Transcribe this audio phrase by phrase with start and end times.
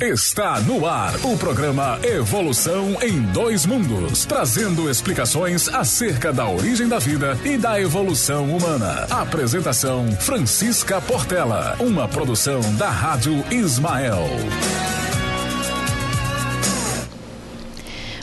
[0.00, 6.98] Está no ar o programa Evolução em Dois Mundos, trazendo explicações acerca da origem da
[6.98, 9.06] vida e da evolução humana.
[9.10, 14.24] Apresentação Francisca Portela, uma produção da Rádio Ismael.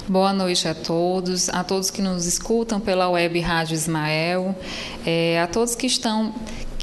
[0.08, 4.56] Boa noite a todos, a todos que nos escutam pela web Rádio Ismael,
[5.06, 6.34] é, a todos que estão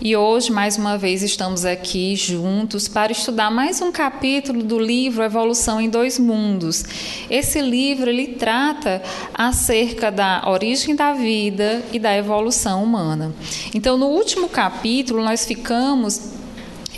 [0.00, 5.22] E hoje, mais uma vez, estamos aqui juntos para estudar mais um capítulo do livro
[5.22, 6.82] Evolução em Dois Mundos.
[7.28, 9.02] Esse livro ele trata
[9.34, 13.34] acerca da origem da vida e da evolução humana.
[13.74, 16.33] Então, no último capítulo, nós ficamos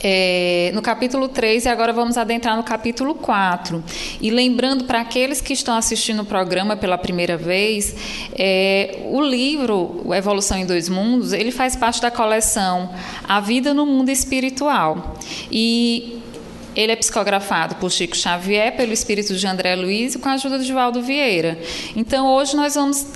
[0.03, 3.83] é, no capítulo 3 e agora vamos adentrar no capítulo 4.
[4.21, 7.95] E lembrando para aqueles que estão assistindo o programa pela primeira vez,
[8.39, 12.91] é, o livro Evolução em Dois Mundos, ele faz parte da coleção
[13.27, 15.17] A Vida no Mundo Espiritual.
[15.51, 16.21] E
[16.77, 20.59] ele é psicografado por Chico Xavier, pelo espírito de André Luiz e com a ajuda
[20.59, 21.59] de Valdo Vieira.
[21.97, 23.07] Então, hoje nós vamos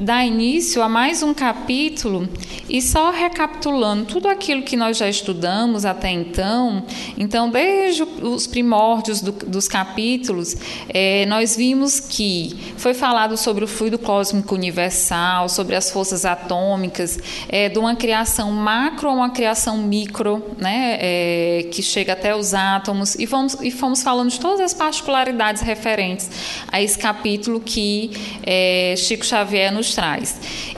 [0.00, 2.26] dá início a mais um capítulo
[2.66, 6.84] e só recapitulando tudo aquilo que nós já estudamos até então,
[7.18, 10.56] então desde os primórdios do, dos capítulos,
[10.88, 17.18] é, nós vimos que foi falado sobre o fluido cósmico universal, sobre as forças atômicas,
[17.48, 22.54] é, de uma criação macro a uma criação micro, né, é, que chega até os
[22.54, 26.30] átomos, e fomos, e fomos falando de todas as particularidades referentes
[26.72, 29.89] a esse capítulo que é, Chico Xavier nos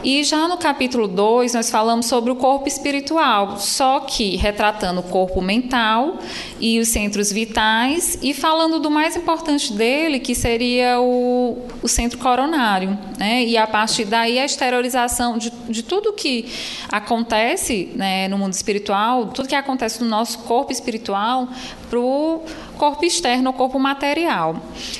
[0.02, 5.02] E já no capítulo 2, nós falamos sobre o corpo espiritual, só que retratando o
[5.02, 6.18] corpo mental
[6.60, 12.18] e os centros vitais, e falando do mais importante dele, que seria o, o centro
[12.18, 12.98] coronário.
[13.18, 13.44] Né?
[13.44, 16.48] E a partir daí, a exteriorização de, de tudo que
[16.90, 21.48] acontece né, no mundo espiritual, tudo que acontece no nosso corpo espiritual,
[21.88, 22.42] para o
[22.82, 24.56] corpo externo, o corpo material.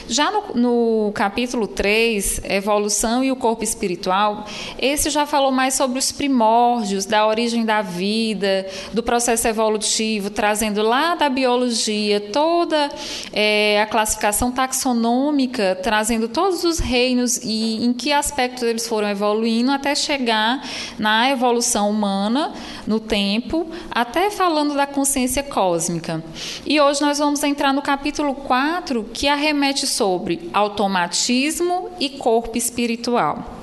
[0.07, 4.47] Já no, no capítulo 3, Evolução e o Corpo Espiritual,
[4.79, 10.81] esse já falou mais sobre os primórdios, da origem da vida, do processo evolutivo, trazendo
[10.81, 12.89] lá da biologia toda
[13.33, 19.73] é, a classificação taxonômica, trazendo todos os reinos e em que aspectos eles foram evoluindo
[19.73, 20.65] até chegar
[21.01, 22.53] na evolução humana
[22.87, 26.23] no tempo, até falando da consciência cósmica.
[26.65, 33.63] E hoje nós vamos entrar no capítulo 4, que arremete sobre automatismo e corpo espiritual.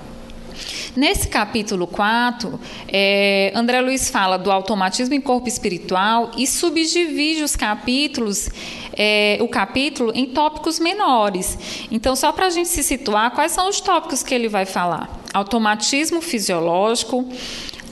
[0.95, 7.55] Nesse capítulo 4, é, André Luiz fala do automatismo em corpo espiritual e subdivide os
[7.55, 8.49] capítulos,
[8.97, 11.57] é, o capítulo em tópicos menores.
[11.91, 15.09] Então, só para a gente se situar, quais são os tópicos que ele vai falar?
[15.33, 17.29] Automatismo fisiológico,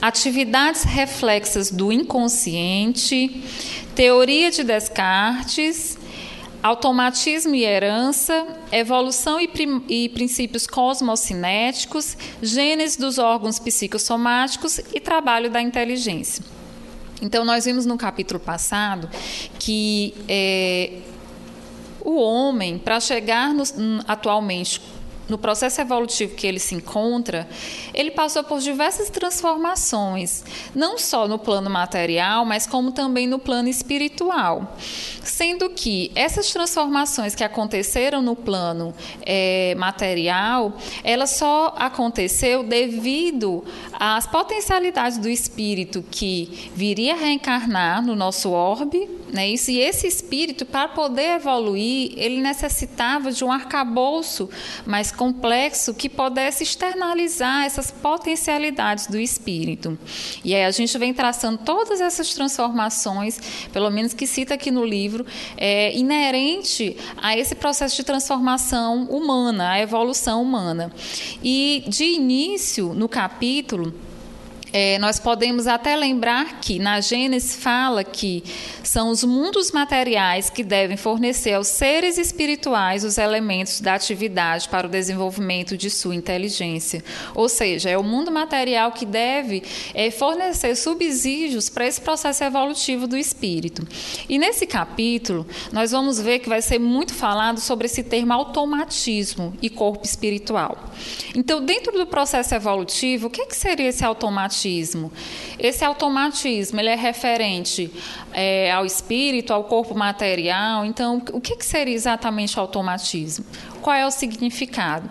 [0.02, 3.42] atividades reflexas do inconsciente,
[3.94, 5.97] teoria de Descartes,
[6.62, 9.48] automatismo e herança, evolução e,
[9.88, 16.44] e, princípios cosmocinéticos, gênese dos órgãos psicossomáticos e trabalho da inteligência.
[17.20, 19.08] Então, nós vimos no capítulo passado
[19.58, 20.98] que é,
[22.00, 23.64] o homem, para chegar no,
[24.06, 24.80] atualmente
[25.28, 27.48] no processo evolutivo que ele se encontra,
[27.92, 30.44] ele passou por diversas transformações,
[30.74, 34.76] não só no plano material, mas como também no plano espiritual.
[35.22, 38.94] Sendo que essas transformações que aconteceram no plano
[39.24, 48.50] é, material, ela só aconteceu devido às potencialidades do espírito que viria reencarnar no nosso
[48.50, 49.48] orbe, né?
[49.48, 54.48] Isso, e esse espírito, para poder evoluir, ele necessitava de um arcabouço
[54.86, 59.98] mais complexo que pudesse externalizar essas potencialidades do espírito.
[60.44, 63.40] E aí a gente vem traçando todas essas transformações,
[63.72, 65.26] pelo menos que cita aqui no livro,
[65.56, 70.92] é, inerente a esse processo de transformação humana, a evolução humana.
[71.42, 73.92] E de início, no capítulo,
[74.72, 78.44] é, nós podemos até lembrar que na Gênesis fala que
[78.82, 84.86] são os mundos materiais que devem fornecer aos seres espirituais os elementos da atividade para
[84.86, 87.02] o desenvolvimento de sua inteligência.
[87.34, 89.62] Ou seja, é o mundo material que deve
[89.94, 93.86] é, fornecer subsídios para esse processo evolutivo do espírito.
[94.28, 99.54] E nesse capítulo, nós vamos ver que vai ser muito falado sobre esse termo automatismo
[99.62, 100.92] e corpo espiritual.
[101.34, 104.57] Então, dentro do processo evolutivo, o que, que seria esse automatismo?
[105.58, 107.92] Esse automatismo ele é referente
[108.32, 110.84] é, ao espírito, ao corpo material.
[110.84, 113.44] Então, o que, que seria exatamente o automatismo?
[113.80, 115.08] Qual é o significado?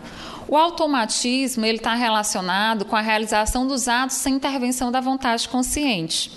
[0.48, 6.32] O automatismo ele está relacionado com a realização dos atos sem intervenção da vontade consciente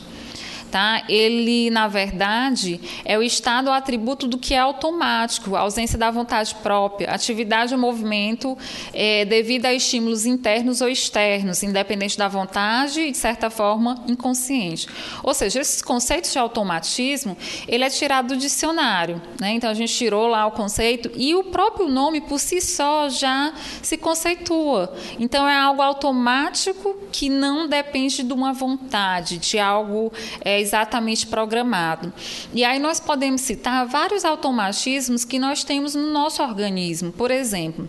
[0.71, 1.03] tá?
[1.09, 6.11] Ele, na verdade, é o estado ou atributo do que é automático, a ausência da
[6.11, 8.57] vontade própria, atividade ou movimento
[8.95, 14.87] é, devido a estímulos internos ou externos, independente da vontade e, de certa forma, inconsciente.
[15.23, 17.37] Ou seja, esses conceitos de automatismo,
[17.69, 19.53] ele é tirado do dicionário, né?
[19.53, 23.53] Então a gente tirou lá o conceito e o próprio nome por si só já
[23.83, 24.95] se conceitua.
[25.19, 30.13] Então é algo automático que não depende de uma vontade, de algo
[30.43, 32.13] é, exatamente programado.
[32.53, 37.13] E aí nós podemos citar vários automatismos que nós temos no nosso organismo.
[37.13, 37.89] Por exemplo,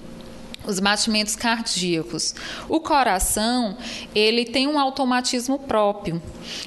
[0.65, 2.35] os batimentos cardíacos.
[2.69, 3.77] O coração,
[4.13, 6.21] ele tem um automatismo próprio.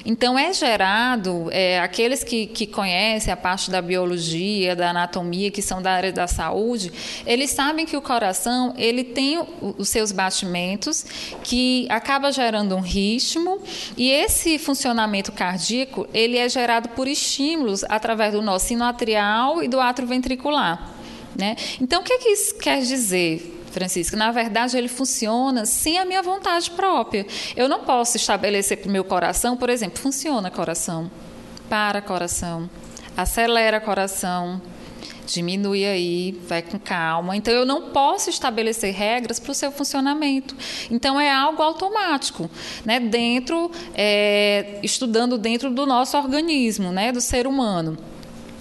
[0.05, 5.61] Então, é gerado, é, aqueles que, que conhecem a parte da biologia, da anatomia, que
[5.61, 6.91] são da área da saúde,
[7.25, 9.41] eles sabem que o coração, ele tem
[9.77, 11.05] os seus batimentos,
[11.43, 13.61] que acaba gerando um ritmo,
[13.95, 19.67] e esse funcionamento cardíaco, ele é gerado por estímulos através do nosso sino atrial e
[19.67, 20.95] do átrio ventricular.
[21.37, 21.55] Né?
[21.81, 23.64] Então, o que, que isso quer dizer?
[23.75, 27.27] Francisco, na verdade ele funciona sem a minha vontade própria.
[27.57, 31.11] Eu não posso estabelecer para o meu coração, por exemplo, funciona coração,
[31.69, 32.69] para coração,
[33.17, 34.61] acelera coração,
[35.27, 37.35] diminui aí, vai com calma.
[37.35, 40.55] Então eu não posso estabelecer regras para o seu funcionamento.
[40.89, 42.49] Então é algo automático,
[42.85, 42.97] né?
[43.01, 47.11] Dentro, é, estudando dentro do nosso organismo, né?
[47.11, 47.97] Do ser humano.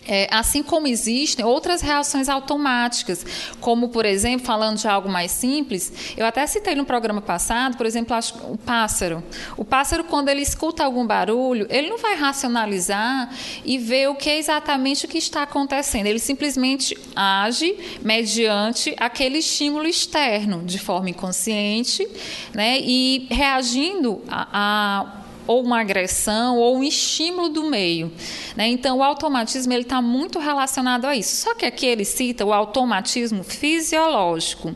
[0.07, 3.25] É, assim como existem outras reações automáticas,
[3.61, 7.87] como, por exemplo, falando de algo mais simples, eu até citei no programa passado, por
[7.87, 8.17] exemplo,
[8.51, 9.23] o pássaro.
[9.57, 13.31] O pássaro, quando ele escuta algum barulho, ele não vai racionalizar
[13.65, 16.07] e ver o que é exatamente o que está acontecendo.
[16.07, 22.07] Ele simplesmente age mediante aquele estímulo externo, de forma inconsciente,
[22.53, 28.11] né, e reagindo a, a ou uma agressão ou um estímulo do meio.
[28.57, 28.69] Né?
[28.69, 31.37] Então, o automatismo ele está muito relacionado a isso.
[31.37, 34.75] Só que aqui ele cita o automatismo fisiológico.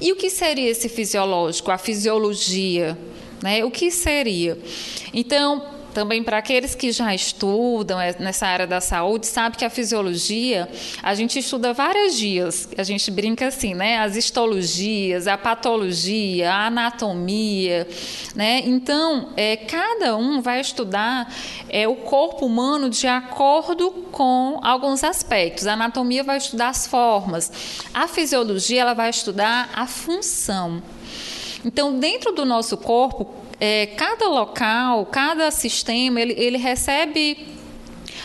[0.00, 1.70] E o que seria esse fisiológico?
[1.70, 2.96] A fisiologia.
[3.42, 3.64] Né?
[3.64, 4.58] O que seria?
[5.12, 9.70] Então, também para aqueles que já estudam é, nessa área da saúde, sabe que a
[9.70, 10.68] fisiologia,
[11.02, 13.98] a gente estuda vários dias, a gente brinca assim, né?
[13.98, 17.88] As histologias, a patologia, a anatomia,
[18.36, 18.62] né?
[18.64, 21.34] Então, é, cada um vai estudar
[21.68, 25.66] é, o corpo humano de acordo com alguns aspectos.
[25.66, 27.50] A anatomia vai estudar as formas,
[27.92, 30.80] a fisiologia ela vai estudar a função.
[31.64, 37.57] Então, dentro do nosso corpo, é, cada local, cada sistema, ele, ele recebe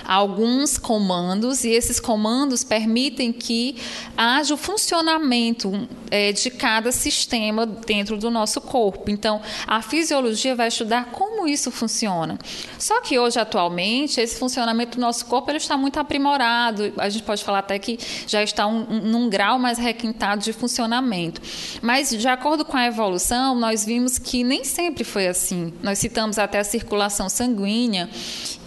[0.05, 3.75] alguns comandos e esses comandos permitem que
[4.17, 9.09] haja o funcionamento é, de cada sistema dentro do nosso corpo.
[9.09, 12.37] Então, a fisiologia vai estudar como isso funciona.
[12.77, 16.93] Só que hoje, atualmente, esse funcionamento do nosso corpo ele está muito aprimorado.
[16.97, 20.53] A gente pode falar até que já está um, um, num grau mais requintado de
[20.53, 21.41] funcionamento.
[21.81, 25.73] Mas, de acordo com a evolução, nós vimos que nem sempre foi assim.
[25.81, 28.09] Nós citamos até a circulação sanguínea,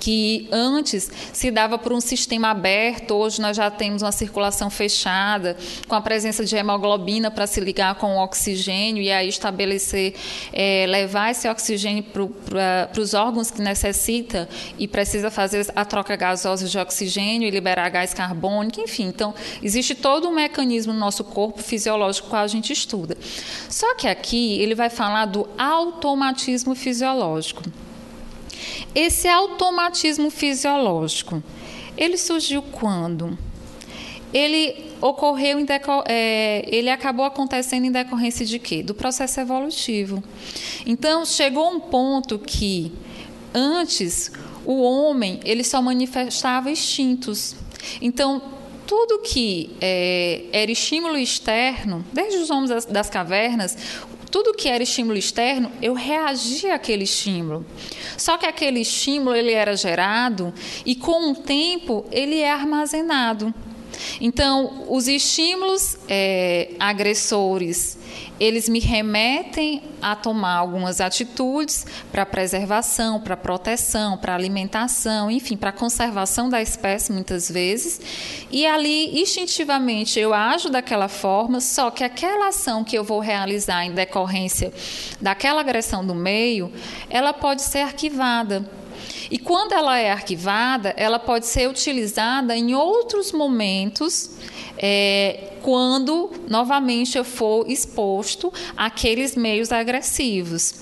[0.00, 5.56] que antes se dava por um sistema aberto, hoje nós já temos uma circulação fechada,
[5.88, 10.14] com a presença de hemoglobina para se ligar com o oxigênio e aí estabelecer,
[10.52, 14.48] é, levar esse oxigênio para os órgãos que necessita
[14.78, 19.04] e precisa fazer a troca gasosa de oxigênio e liberar gás carbônico, enfim.
[19.04, 23.16] Então, existe todo um mecanismo no nosso corpo fisiológico que a gente estuda.
[23.68, 27.62] Só que aqui ele vai falar do automatismo fisiológico.
[28.96, 31.42] Esse automatismo fisiológico,
[31.98, 33.36] ele surgiu quando?
[34.32, 35.66] Ele ocorreu em
[36.06, 38.82] é, ele acabou acontecendo em decorrência de quê?
[38.82, 40.24] Do processo evolutivo.
[40.86, 42.90] Então chegou um ponto que
[43.52, 44.32] antes
[44.64, 47.54] o homem ele só manifestava instintos.
[48.00, 48.40] Então
[48.86, 53.76] tudo que é, era estímulo externo, desde os homens das, das cavernas,
[54.36, 57.64] tudo que era estímulo externo, eu reagia àquele estímulo.
[58.18, 60.52] Só que aquele estímulo ele era gerado
[60.84, 63.54] e com o tempo ele é armazenado.
[64.20, 67.98] Então, os estímulos é, agressores,
[68.38, 75.72] eles me remetem a tomar algumas atitudes para preservação, para proteção, para alimentação, enfim, para
[75.72, 78.00] conservação da espécie muitas vezes.
[78.50, 83.84] E ali, instintivamente, eu ajo daquela forma, só que aquela ação que eu vou realizar
[83.84, 84.72] em decorrência
[85.20, 86.72] daquela agressão do meio,
[87.08, 88.68] ela pode ser arquivada
[89.30, 94.30] e quando ela é arquivada, ela pode ser utilizada em outros momentos,
[94.78, 100.74] é, quando novamente eu for exposto àqueles meios agressivos.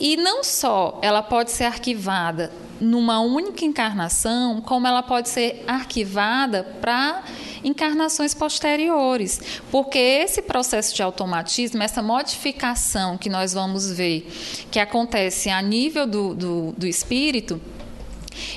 [0.00, 6.64] E não só ela pode ser arquivada numa única encarnação, como ela pode ser arquivada
[6.80, 7.22] para
[7.64, 9.40] encarnações posteriores,
[9.70, 14.26] porque esse processo de automatismo, essa modificação que nós vamos ver,
[14.70, 17.60] que acontece a nível do, do, do espírito,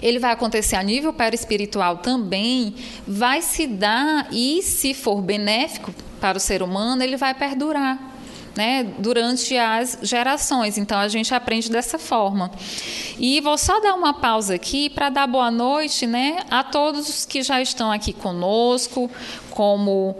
[0.02, 2.76] ele vai acontecer a nível perispiritual também,
[3.08, 8.15] vai se dar e, se for benéfico para o ser humano, ele vai perdurar.
[8.56, 10.78] Né, durante as gerações.
[10.78, 12.50] Então a gente aprende dessa forma.
[13.20, 17.44] E vou só dar uma pausa aqui para dar boa noite né, a todos que
[17.44, 19.12] já estão aqui conosco,
[19.50, 20.16] como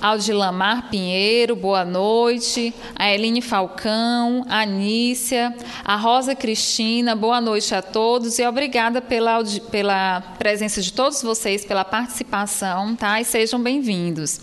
[0.00, 2.72] Aldilamar Pinheiro, boa noite.
[2.94, 9.42] A Eline Falcão, a Anícia, a Rosa Cristina, boa noite a todos e obrigada pela,
[9.70, 13.20] pela presença de todos vocês, pela participação, tá?
[13.20, 14.40] E sejam bem-vindos.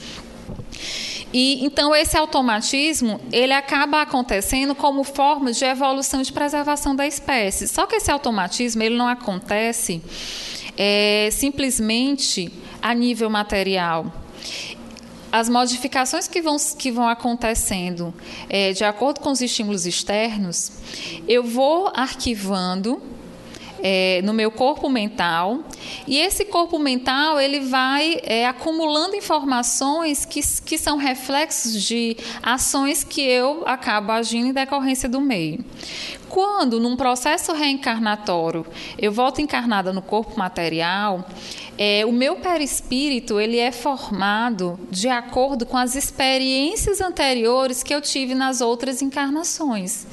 [1.34, 7.68] E então esse automatismo ele acaba acontecendo como forma de evolução de preservação da espécie.
[7.68, 10.02] Só que esse automatismo ele não acontece
[10.78, 14.14] é, simplesmente a nível material
[15.34, 18.14] as modificações que vão, que vão acontecendo
[18.48, 20.74] é, de acordo com os estímulos externos,
[21.28, 23.02] eu vou arquivando
[23.86, 25.60] é, no meu corpo mental
[26.08, 33.04] e esse corpo mental ele vai é, acumulando informações que, que são reflexos de ações
[33.04, 35.64] que eu acabo agindo em decorrência do meio.
[36.30, 38.66] Quando, num processo reencarnatório,
[38.98, 41.24] eu volto encarnada no corpo material,
[41.78, 48.02] é, o meu perispírito ele é formado de acordo com as experiências anteriores que eu
[48.02, 50.06] tive nas outras encarnações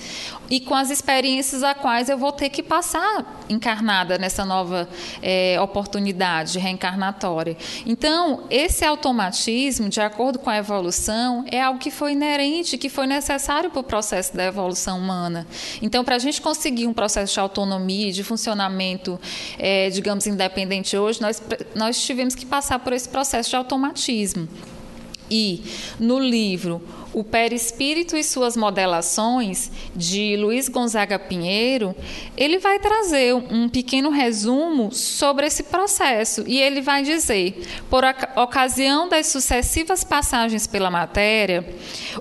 [0.51, 4.89] e com as experiências a quais eu vou ter que passar encarnada nessa nova
[5.23, 7.57] é, oportunidade reencarnatória.
[7.87, 13.07] Então, esse automatismo, de acordo com a evolução, é algo que foi inerente, que foi
[13.07, 15.47] necessário para o processo da evolução humana.
[15.81, 19.21] Então, para a gente conseguir um processo de autonomia, de funcionamento,
[19.57, 21.41] é, digamos, independente hoje, nós
[21.75, 24.49] nós tivemos que passar por esse processo de automatismo.
[25.31, 25.63] E
[25.99, 31.95] no livro o Perispírito e suas modelações, de Luiz Gonzaga Pinheiro,
[32.37, 38.05] ele vai trazer um pequeno resumo sobre esse processo e ele vai dizer: por
[38.37, 41.67] ocasião das sucessivas passagens pela matéria,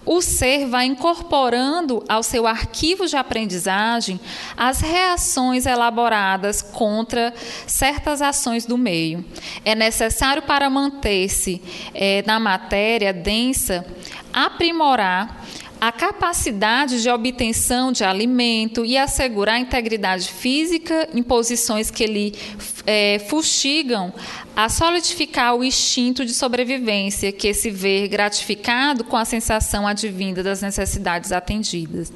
[0.05, 4.19] o ser vai incorporando ao seu arquivo de aprendizagem
[4.57, 7.33] as reações elaboradas contra
[7.67, 9.23] certas ações do meio.
[9.63, 11.61] É necessário para manter-se
[11.93, 13.85] é, na matéria densa
[14.33, 15.45] aprimorar
[15.81, 22.35] a capacidade de obtenção de alimento e assegurar a integridade física em posições que lhe
[22.91, 24.11] é, fustigam
[24.55, 30.63] a solidificar o instinto de sobrevivência, que se vê gratificado com a sensação advinda das
[30.63, 32.11] necessidades atendidas.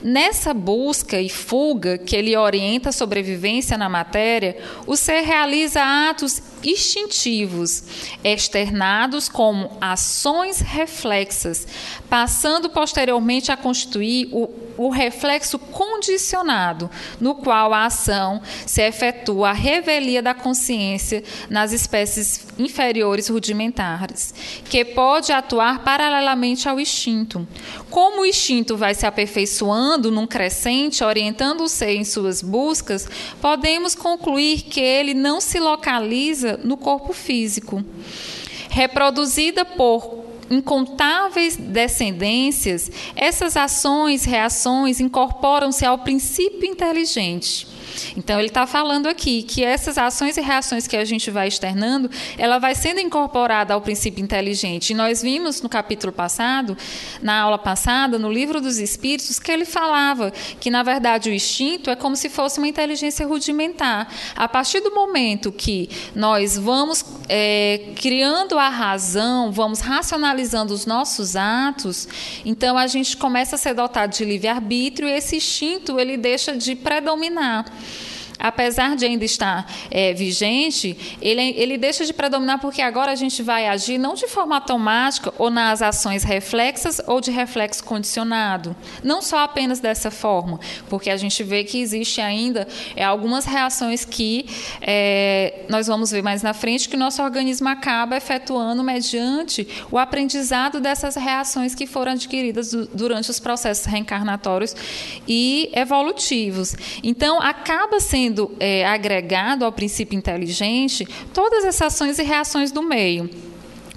[0.00, 6.40] Nessa busca e fuga que ele orienta a sobrevivência na matéria, o ser realiza atos
[6.62, 7.82] instintivos,
[8.22, 11.66] externados como ações reflexas,
[12.08, 19.52] passando posteriormente a constituir o, o reflexo condicionado, no qual a ação se efetua a
[19.52, 27.46] revelia da consciência nas espécies inferiores rudimentares, que pode atuar paralelamente ao instinto.
[27.90, 33.08] Como o instinto vai se aperfeiçoando num crescente, orientando o ser em suas buscas,
[33.40, 37.84] podemos concluir que ele não se localiza no corpo físico.
[38.70, 40.21] Reproduzida por
[40.52, 47.66] incontáveis descendências, essas ações, reações incorporam-se ao princípio inteligente
[48.16, 52.10] Então ele está falando aqui que essas ações e reações que a gente vai externando,
[52.38, 54.90] ela vai sendo incorporada ao princípio inteligente.
[54.90, 56.76] E nós vimos no capítulo passado,
[57.20, 61.90] na aula passada, no livro dos Espíritos, que ele falava que na verdade o instinto
[61.90, 64.08] é como se fosse uma inteligência rudimentar.
[64.36, 70.41] A partir do momento que nós vamos é, criando a razão, vamos racionalizando
[70.72, 72.08] os nossos atos,
[72.44, 76.74] então a gente começa a ser dotado de livre-arbítrio e esse instinto ele deixa de
[76.74, 77.64] predominar
[78.42, 83.40] apesar de ainda estar é, vigente, ele, ele deixa de predominar porque agora a gente
[83.40, 88.74] vai agir não de forma automática ou nas ações reflexas ou de reflexo condicionado.
[89.04, 90.58] Não só apenas dessa forma,
[90.88, 94.46] porque a gente vê que existe ainda é, algumas reações que
[94.80, 99.98] é, nós vamos ver mais na frente que o nosso organismo acaba efetuando mediante o
[99.98, 104.74] aprendizado dessas reações que foram adquiridas durante os processos reencarnatórios
[105.28, 106.74] e evolutivos.
[107.04, 112.82] Então, acaba sendo sendo é, agregado ao princípio inteligente todas essas ações e reações do
[112.82, 113.28] meio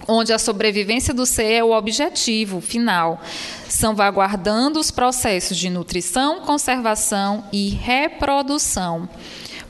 [0.07, 3.19] onde a sobrevivência do ser é o objetivo final,
[3.67, 9.09] salvaguardando os processos de nutrição, conservação e reprodução.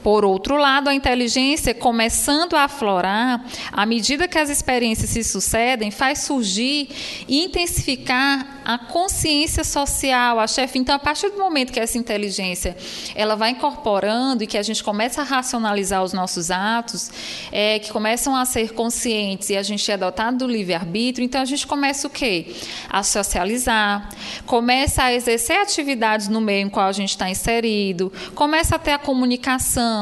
[0.06, 5.90] Por outro lado, a inteligência, começando a aflorar, à medida que as experiências se sucedem,
[5.90, 6.90] faz surgir
[7.28, 10.78] e intensificar a consciência social, a chefe.
[10.78, 12.78] Então, a partir do momento que essa inteligência
[13.16, 17.10] ela vai incorporando e que a gente começa a racionalizar os nossos atos,
[17.52, 21.46] é, que começam a ser conscientes e a gente é dotado do livre-arbítrio, então a
[21.46, 22.54] gente começa o quê?
[22.92, 24.08] A socializar,
[24.46, 28.92] começa a exercer atividades no meio em qual a gente está inserido, começa a ter
[28.92, 29.95] a comunicação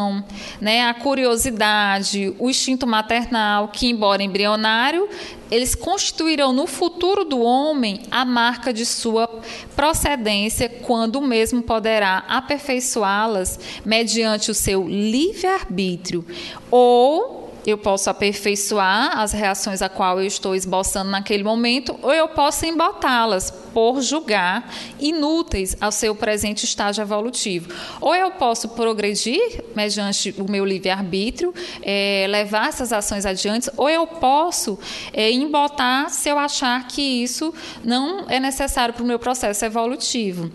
[0.60, 5.08] né, a curiosidade, o instinto maternal, que, embora embrionário,
[5.52, 9.28] eles constituirão no futuro do homem a marca de sua
[9.76, 16.26] procedência, quando o mesmo poderá aperfeiçoá-las mediante o seu livre-arbítrio
[16.72, 22.28] ou eu posso aperfeiçoar as reações a qual eu estou esboçando naquele momento, ou eu
[22.28, 27.74] posso embotá-las por julgar inúteis ao seu presente estágio evolutivo.
[28.00, 34.06] Ou eu posso progredir mediante o meu livre-arbítrio, é, levar essas ações adiante, ou eu
[34.06, 34.78] posso
[35.12, 37.54] é, embotar se eu achar que isso
[37.84, 40.52] não é necessário para o meu processo evolutivo.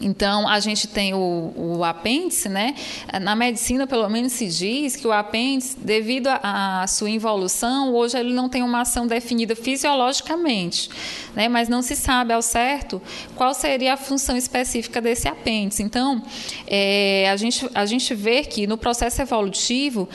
[0.00, 2.74] Então, a gente tem o, o, apêndice, né?
[3.20, 8.34] Na medicina, pelo menos, se diz que o apêndice, devido à sua involução, hoje ele
[8.34, 10.90] não tem uma ação definida fisiologicamente,
[11.34, 11.48] né?
[11.48, 13.00] Mas não se sabe ao certo
[13.34, 15.82] qual seria a função específica desse apêndice.
[15.82, 16.22] Então,
[16.66, 20.08] é, a, gente, a gente vê que no processo evolutivo,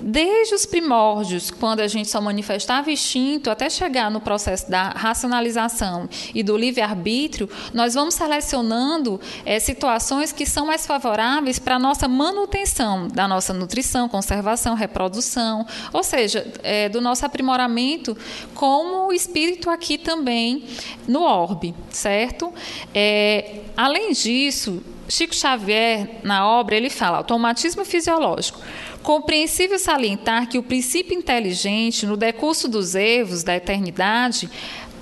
[0.00, 6.08] Desde os primórdios, quando a gente só manifestava instinto, até chegar no processo da racionalização
[6.34, 12.06] e do livre-arbítrio, nós vamos selecionando é, situações que são mais favoráveis para a nossa
[12.06, 18.16] manutenção da nossa nutrição, conservação, reprodução, ou seja, é, do nosso aprimoramento
[18.54, 20.64] como espírito aqui também
[21.06, 22.52] no orbe, certo?
[22.94, 28.60] É, além disso, Chico Xavier, na obra, ele fala automatismo fisiológico.
[29.02, 34.50] Compreensível salientar que o princípio inteligente, no decurso dos erros da eternidade,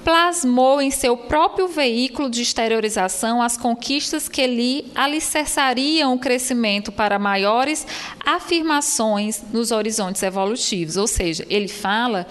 [0.06, 7.18] plasmou em seu próprio veículo de exteriorização as conquistas que lhe alicerçariam o crescimento para
[7.18, 7.84] maiores
[8.24, 10.96] afirmações nos horizontes evolutivos.
[10.96, 12.24] Ou seja, ele fala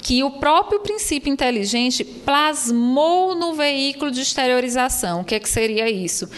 [0.00, 5.20] que o próprio princípio inteligente plasmou no veículo de exteriorização.
[5.20, 6.28] O que, é que seria isso?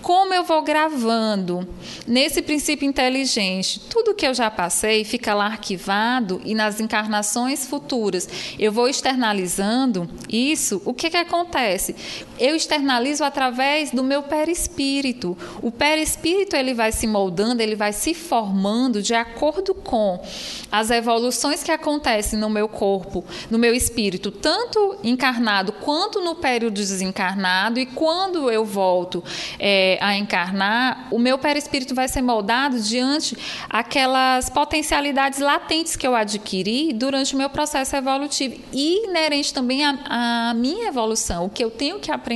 [0.00, 1.68] Como eu vou gravando
[2.06, 8.28] nesse princípio inteligente tudo que eu já passei fica lá arquivado e nas encarnações futuras
[8.58, 11.94] eu vou externalizando isso, o que, que acontece?
[12.38, 15.36] Eu externalizo através do meu perispírito.
[15.60, 20.22] O perispírito ele vai se moldando, ele vai se formando de acordo com
[20.70, 26.74] as evoluções que acontecem no meu corpo, no meu espírito, tanto encarnado quanto no período
[26.74, 27.80] desencarnado.
[27.80, 29.22] E quando eu volto
[29.58, 33.36] é, a encarnar, o meu perispírito vai ser moldado diante
[33.68, 40.52] aquelas potencialidades latentes que eu adquiri durante o meu processo evolutivo e inerente também a
[40.54, 42.27] minha evolução, o que eu tenho que aprender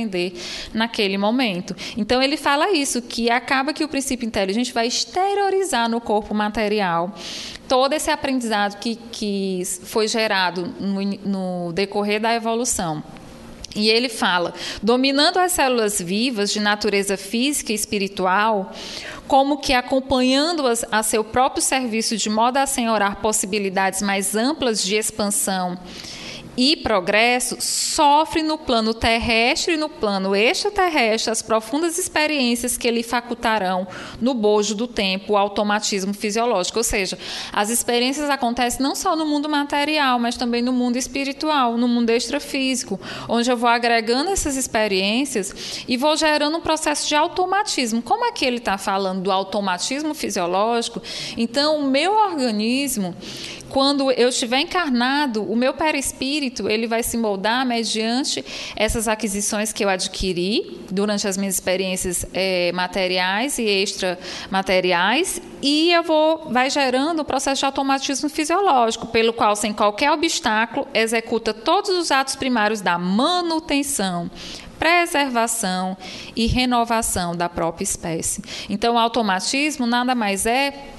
[0.73, 1.75] naquele momento.
[1.97, 7.13] Então ele fala isso, que acaba que o princípio inteligente vai exteriorizar no corpo material
[7.67, 11.01] todo esse aprendizado que, que foi gerado no,
[11.67, 13.03] no decorrer da evolução.
[13.75, 18.71] E ele fala: dominando as células vivas de natureza física e espiritual,
[19.27, 24.95] como que acompanhando-as a seu próprio serviço de modo a senhorar possibilidades mais amplas de
[24.95, 25.77] expansão
[26.55, 33.03] e progresso sofre no plano terrestre e no plano extraterrestre as profundas experiências que lhe
[33.03, 33.87] facultarão
[34.21, 36.79] no bojo do tempo o automatismo fisiológico.
[36.79, 37.17] Ou seja,
[37.51, 42.09] as experiências acontecem não só no mundo material, mas também no mundo espiritual, no mundo
[42.09, 48.01] extrafísico, onde eu vou agregando essas experiências e vou gerando um processo de automatismo.
[48.01, 51.01] Como aqui ele está falando do automatismo fisiológico,
[51.37, 53.15] então o meu organismo
[53.73, 59.83] quando eu estiver encarnado, o meu perispírito ele vai se moldar mediante essas aquisições que
[59.83, 67.21] eu adquiri durante as minhas experiências é, materiais e extramateriais e eu vou vai gerando
[67.21, 72.79] o processo de automatismo fisiológico, pelo qual sem qualquer obstáculo executa todos os atos primários
[72.79, 74.29] da manutenção,
[74.77, 75.97] preservação
[76.35, 78.43] e renovação da própria espécie.
[78.69, 80.93] Então, o automatismo nada mais é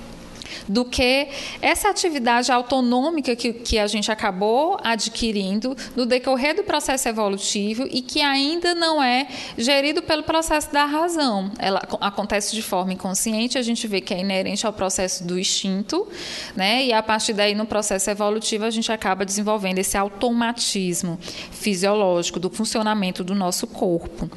[0.69, 1.29] do que
[1.61, 8.01] essa atividade autonômica que, que a gente acabou adquirindo no decorrer do processo evolutivo e
[8.01, 11.51] que ainda não é gerido pelo processo da razão.
[11.59, 16.07] Ela acontece de forma inconsciente, a gente vê que é inerente ao processo do instinto,
[16.55, 16.85] né?
[16.85, 21.19] E a partir daí, no processo evolutivo, a gente acaba desenvolvendo esse automatismo
[21.51, 24.31] fisiológico do funcionamento do nosso corpo.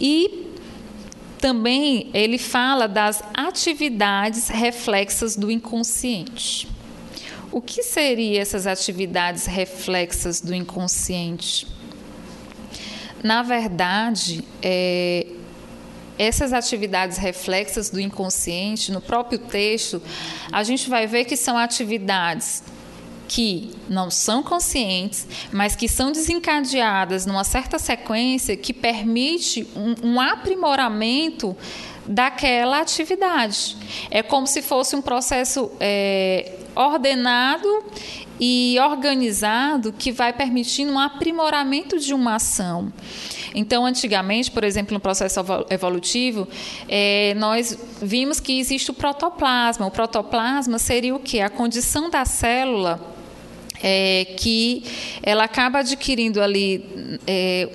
[0.00, 0.49] E
[1.40, 6.68] também ele fala das atividades reflexas do inconsciente.
[7.50, 11.66] O que seriam essas atividades reflexas do inconsciente?
[13.22, 15.26] Na verdade, é,
[16.18, 20.00] essas atividades reflexas do inconsciente, no próprio texto,
[20.52, 22.62] a gente vai ver que são atividades
[23.30, 30.20] que não são conscientes, mas que são desencadeadas numa certa sequência que permite um, um
[30.20, 31.56] aprimoramento
[32.04, 33.76] daquela atividade.
[34.10, 37.68] É como se fosse um processo é, ordenado
[38.40, 42.92] e organizado que vai permitindo um aprimoramento de uma ação.
[43.54, 45.38] Então, antigamente, por exemplo, no processo
[45.70, 46.48] evolutivo,
[46.88, 49.86] é, nós vimos que existe o protoplasma.
[49.86, 51.40] O protoplasma seria o que?
[51.40, 53.09] A condição da célula
[53.82, 54.82] é, que
[55.22, 56.84] ela acaba adquirindo ali
[57.26, 57.68] é,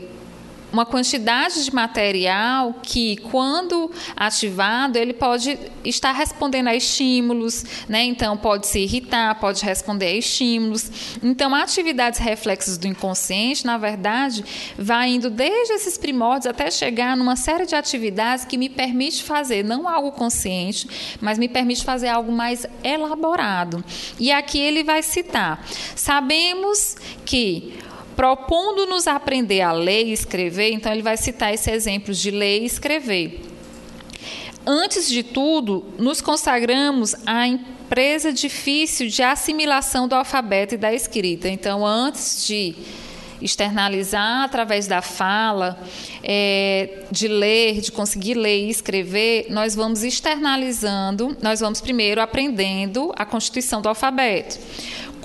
[0.75, 8.03] uma quantidade de material que, quando ativado, ele pode estar respondendo a estímulos, né?
[8.03, 11.17] Então, pode se irritar, pode responder a estímulos.
[11.23, 14.43] Então, atividades reflexas do inconsciente, na verdade,
[14.77, 19.63] vai indo desde esses primórdios até chegar numa série de atividades que me permite fazer
[19.63, 20.89] não algo consciente,
[21.21, 23.81] mas me permite fazer algo mais elaborado.
[24.19, 27.73] E aqui ele vai citar: sabemos que
[28.15, 32.65] propondo-nos aprender a ler e escrever, então ele vai citar esse exemplo de ler e
[32.65, 33.41] escrever.
[34.65, 41.47] Antes de tudo, nos consagramos à empresa difícil de assimilação do alfabeto e da escrita.
[41.47, 42.75] Então, antes de
[43.39, 45.77] externalizar através da fala,
[46.23, 53.13] é, de ler, de conseguir ler e escrever, nós vamos externalizando, nós vamos primeiro aprendendo
[53.15, 54.57] a constituição do alfabeto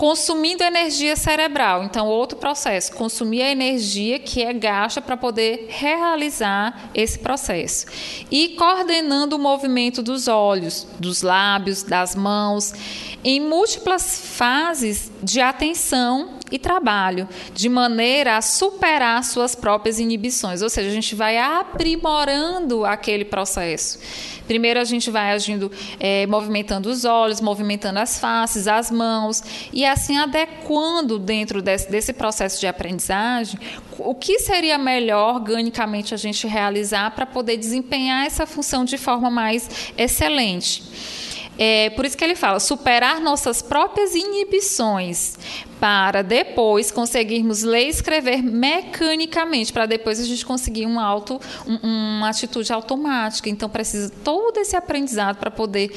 [0.00, 1.84] consumindo energia cerebral.
[1.84, 7.84] Então, outro processo, consumir a energia que é gasta para poder realizar esse processo.
[8.30, 12.72] E coordenando o movimento dos olhos, dos lábios, das mãos,
[13.22, 20.62] em múltiplas fases de atenção e trabalho, de maneira a superar suas próprias inibições.
[20.62, 23.98] Ou seja, a gente vai aprimorando aquele processo.
[24.50, 29.86] Primeiro a gente vai agindo, é, movimentando os olhos, movimentando as faces, as mãos, e
[29.86, 33.60] assim adequando dentro desse, desse processo de aprendizagem
[33.96, 39.30] o que seria melhor organicamente a gente realizar para poder desempenhar essa função de forma
[39.30, 40.82] mais excelente.
[41.56, 45.38] É, por isso que ele fala, superar nossas próprias inibições,
[45.80, 52.18] para depois conseguirmos ler e escrever mecanicamente, para depois a gente conseguir um auto, um,
[52.18, 53.48] uma atitude automática.
[53.48, 55.90] Então precisa todo esse aprendizado para poder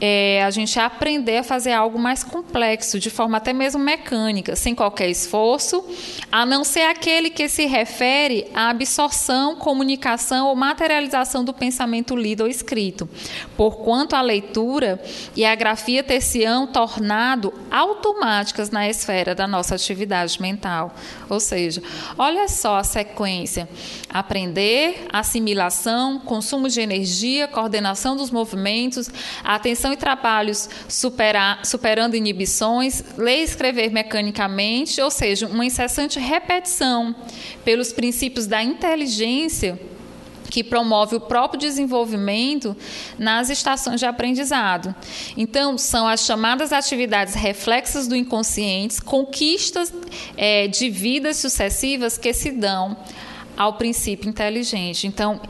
[0.00, 4.74] é, a gente aprender a fazer algo mais complexo, de forma até mesmo mecânica, sem
[4.74, 5.84] qualquer esforço,
[6.32, 12.44] a não ser aquele que se refere à absorção, comunicação ou materialização do pensamento lido
[12.44, 13.06] ou escrito.
[13.54, 14.98] Porquanto a leitura
[15.34, 20.94] e a grafia ter-se-ão tornado automáticas na esfera da nossa atividade mental.
[21.28, 21.82] Ou seja,
[22.16, 23.68] olha só a sequência:
[24.08, 29.10] aprender, assimilação, consumo de energia, coordenação dos movimentos,
[29.42, 37.14] atenção e trabalhos superar, superando inibições, ler e escrever mecanicamente, ou seja, uma incessante repetição
[37.64, 39.78] pelos princípios da inteligência
[40.50, 42.76] que promove o próprio desenvolvimento
[43.18, 44.94] nas estações de aprendizado.
[45.36, 49.92] Então, são as chamadas atividades reflexas do inconsciente, conquistas
[50.36, 52.96] é, de vidas sucessivas que se dão
[53.56, 55.06] ao princípio inteligente.
[55.06, 55.40] Então,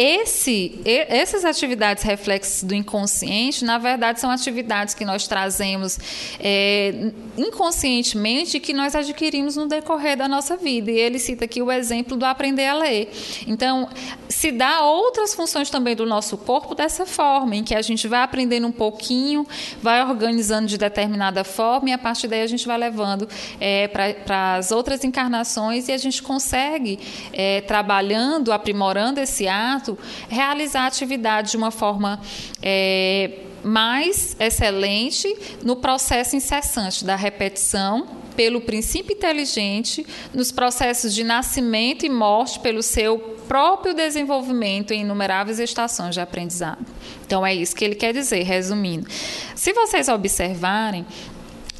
[0.00, 5.98] esse, essas atividades reflexas do inconsciente, na verdade, são atividades que nós trazemos
[6.38, 10.88] é, inconscientemente que nós adquirimos no decorrer da nossa vida.
[10.88, 13.10] E ele cita aqui o exemplo do aprender a ler.
[13.48, 13.88] Então,
[14.28, 18.22] se dá outras funções também do nosso corpo dessa forma, em que a gente vai
[18.22, 19.44] aprendendo um pouquinho,
[19.82, 24.54] vai organizando de determinada forma e a partir daí a gente vai levando é, para
[24.54, 27.00] as outras encarnações e a gente consegue,
[27.32, 29.87] é, trabalhando, aprimorando esse ato,
[30.28, 32.20] realizar a atividade de uma forma
[32.60, 42.06] é, mais excelente no processo incessante da repetição pelo princípio inteligente, nos processos de nascimento
[42.06, 46.86] e morte pelo seu próprio desenvolvimento em inumeráveis estações de aprendizado.
[47.26, 49.08] Então é isso que ele quer dizer, resumindo.
[49.56, 51.04] Se vocês observarem,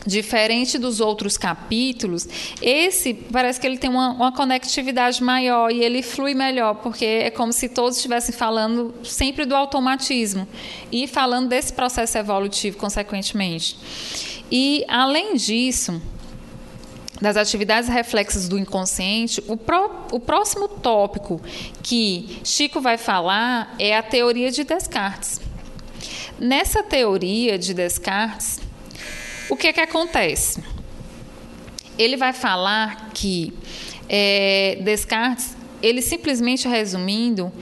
[0.09, 2.27] Diferente dos outros capítulos,
[2.63, 7.31] esse parece que ele tem uma, uma, conectividade maior e ele flui melhor, porque é
[7.31, 10.49] como se todos estivessem falando sempre do automatismo
[10.91, 13.77] e falando desse processo evolutivo, consequentemente.
[14.51, 16.01] E, além disso,
[17.21, 21.39] das atividades reflexas do inconsciente, o, pró, o próximo tópico
[21.83, 25.39] que Chico vai falar é a teoria de Descartes.
[26.39, 28.61] Nessa teoria de Descartes,
[29.49, 30.63] o que, que acontece?
[31.99, 33.53] Ele vai falar que
[34.09, 37.53] é, Descartes, ele simplesmente resumindo,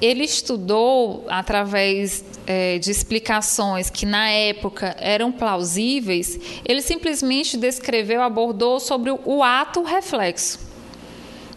[0.00, 8.78] ele estudou através é, de explicações que na época eram plausíveis, ele simplesmente descreveu, abordou
[8.80, 10.58] sobre o, ato reflexo.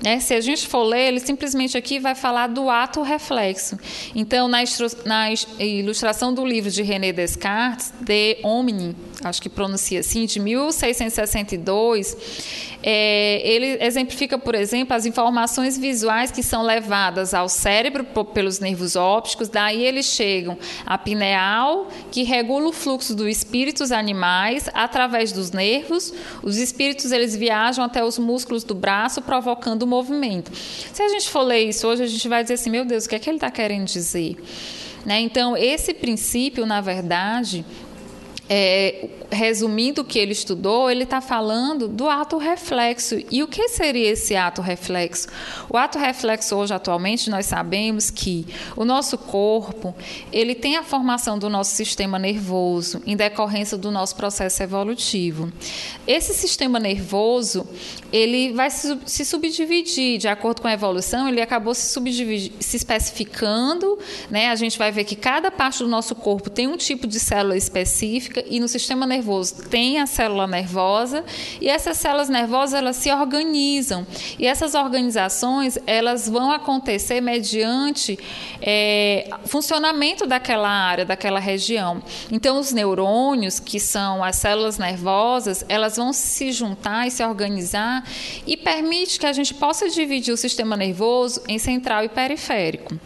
[0.04, 3.80] É, se a gente for ler, ele simplesmente aqui vai falar do ato reflexo.
[4.14, 4.60] Então, na,
[5.06, 12.18] na ilustração do livro de René Descartes, De Homini, acho que pronuncia assim, de 1662,
[12.84, 18.96] é, ele exemplifica, por exemplo, as informações visuais que são levadas ao cérebro pelos nervos
[18.96, 25.52] ópticos, daí eles chegam à pineal, que regula o fluxo dos espíritos animais através dos
[25.52, 26.14] nervos.
[26.44, 30.52] Os espíritos eles viajam até os músculos do braço, provocando o movimento.
[30.54, 33.10] Se a gente for ler isso hoje, a gente vai dizer assim: meu Deus, o
[33.10, 34.38] que é que ele está querendo dizer?
[35.06, 35.22] Né?
[35.22, 37.66] Então, esse princípio, na verdade,
[38.50, 43.16] é, resumindo o que ele estudou, ele está falando do ato reflexo.
[43.30, 45.28] E o que seria esse ato reflexo?
[45.70, 49.96] O ato reflexo hoje, atualmente, nós sabemos que o nosso corpo
[50.32, 55.52] ele tem a formação do nosso sistema nervoso em decorrência do nosso processo evolutivo.
[56.08, 57.68] Esse sistema nervoso
[58.12, 61.28] ele vai se, subdividir de acordo com a evolução.
[61.28, 61.88] Ele acabou se
[62.60, 63.98] se especificando.
[64.30, 64.50] Né?
[64.50, 67.58] A gente vai ver que cada parte do nosso corpo tem um tipo de célula
[67.58, 71.26] específica e no sistema nervoso nervoso tem a célula nervosa
[71.60, 74.06] e essas células nervosas elas se organizam
[74.38, 78.18] e essas organizações elas vão acontecer mediante
[78.62, 82.02] é, funcionamento daquela área, daquela região.
[82.32, 88.04] Então os neurônios, que são as células nervosas, elas vão se juntar e se organizar
[88.46, 93.00] e permite que a gente possa dividir o sistema nervoso em central e periférico.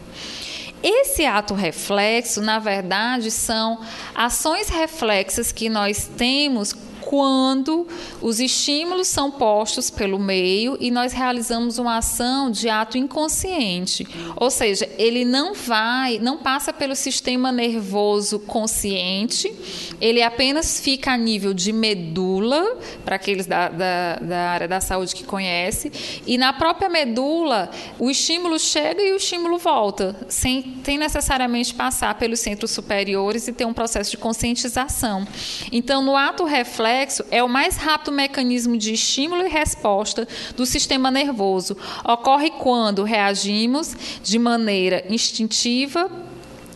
[0.82, 3.78] Esse ato reflexo, na verdade, são
[4.14, 6.74] ações reflexas que nós temos
[7.12, 7.86] quando
[8.22, 14.08] os estímulos são postos pelo meio e nós realizamos uma ação de ato inconsciente.
[14.34, 19.52] Ou seja, ele não vai, não passa pelo sistema nervoso consciente,
[20.00, 25.14] ele apenas fica a nível de medula, para aqueles da, da, da área da saúde
[25.14, 25.92] que conhece,
[26.26, 32.14] e na própria medula o estímulo chega e o estímulo volta, sem, sem necessariamente passar
[32.14, 35.28] pelos centros superiores e ter um processo de conscientização.
[35.70, 40.64] Então, no ato reflexo, reflexo é o mais rápido mecanismo de estímulo e resposta do
[40.64, 41.76] sistema nervoso.
[42.04, 46.10] Ocorre quando reagimos de maneira instintiva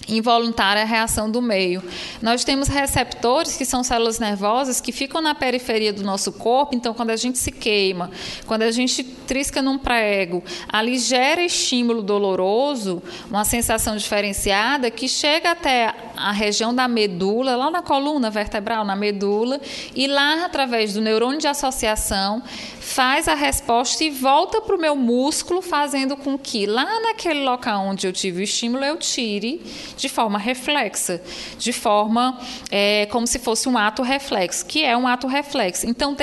[0.08, 1.82] involuntária reação do meio.
[2.22, 6.94] Nós temos receptores que são células nervosas que ficam na periferia do nosso corpo, então
[6.94, 8.10] quando a gente se queima,
[8.46, 15.50] quando a gente trisca num prego, ali gera estímulo doloroso, uma sensação diferenciada que chega
[15.50, 19.60] até a região da medula, lá na coluna vertebral, na medula,
[19.94, 22.42] e lá através do neurônio de associação
[22.80, 27.84] faz a resposta e volta para o meu músculo, fazendo com que lá naquele local
[27.84, 29.60] onde eu tive o estímulo eu tire
[29.96, 31.20] de forma reflexa,
[31.58, 32.38] de forma
[32.70, 35.86] é, como se fosse um ato reflexo, que é um ato reflexo.
[35.86, 36.16] Então,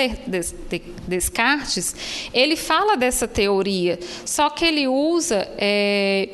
[1.07, 6.29] Descartes, ele fala dessa teoria, só que ele usa é,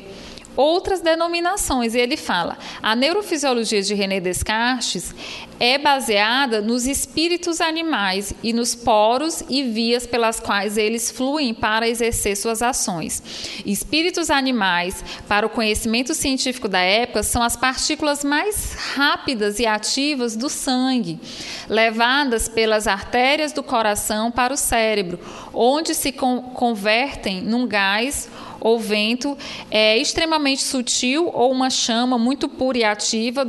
[0.60, 1.94] outras denominações.
[1.94, 5.14] E ele fala: a neurofisiologia de René Descartes
[5.58, 11.86] é baseada nos espíritos animais e nos poros e vias pelas quais eles fluem para
[11.88, 13.22] exercer suas ações.
[13.66, 20.34] Espíritos animais, para o conhecimento científico da época, são as partículas mais rápidas e ativas
[20.34, 21.20] do sangue,
[21.68, 25.20] levadas pelas artérias do coração para o cérebro,
[25.52, 29.36] onde se convertem num gás ou vento
[29.70, 33.44] é extremamente sutil ou uma chama muito pura e ativa.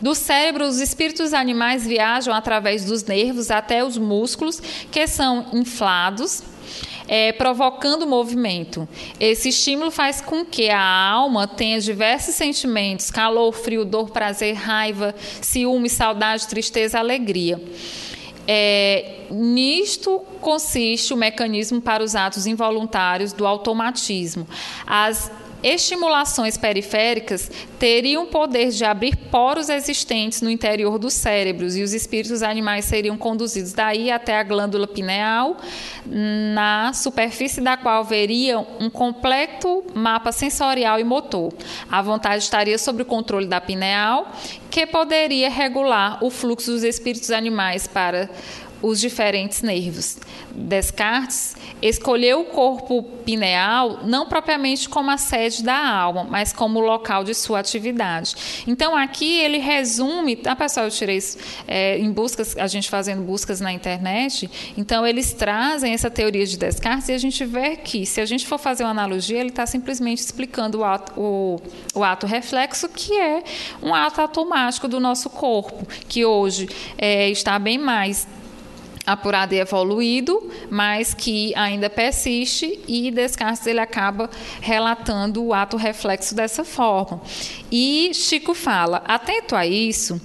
[0.00, 6.42] Do cérebro, os espíritos animais viajam através dos nervos até os músculos, que são inflados.
[7.12, 8.88] É, provocando movimento.
[9.18, 15.12] Esse estímulo faz com que a alma tenha diversos sentimentos: calor, frio, dor, prazer, raiva,
[15.40, 17.60] ciúme, saudade, tristeza, alegria.
[18.52, 24.44] É, nisto consiste o mecanismo para os atos involuntários do automatismo.
[24.84, 25.30] As
[25.62, 32.42] estimulações periféricas teriam poder de abrir poros existentes no interior dos cérebros e os espíritos
[32.42, 35.56] animais seriam conduzidos daí até a glândula pineal,
[36.06, 41.52] na superfície da qual veria um completo mapa sensorial e motor.
[41.90, 44.32] A vontade estaria sob o controle da pineal,
[44.70, 48.30] que poderia regular o fluxo dos espíritos animais para
[48.82, 50.18] os diferentes nervos.
[50.52, 57.24] Descartes escolheu o corpo pineal não propriamente como a sede da alma, mas como local
[57.24, 58.34] de sua atividade.
[58.66, 63.22] Então aqui ele resume, tá pessoal, eu tirei isso é, em buscas, a gente fazendo
[63.22, 68.04] buscas na internet, então eles trazem essa teoria de Descartes e a gente vê que,
[68.04, 71.60] se a gente for fazer uma analogia, ele está simplesmente explicando o ato, o,
[71.94, 73.42] o ato reflexo, que é
[73.82, 78.26] um ato automático do nosso corpo, que hoje é, está bem mais
[79.12, 86.34] apurado e evoluído, mas que ainda persiste e Descartes ele acaba relatando o ato reflexo
[86.34, 87.20] dessa forma.
[87.70, 90.20] E Chico fala, atento a isso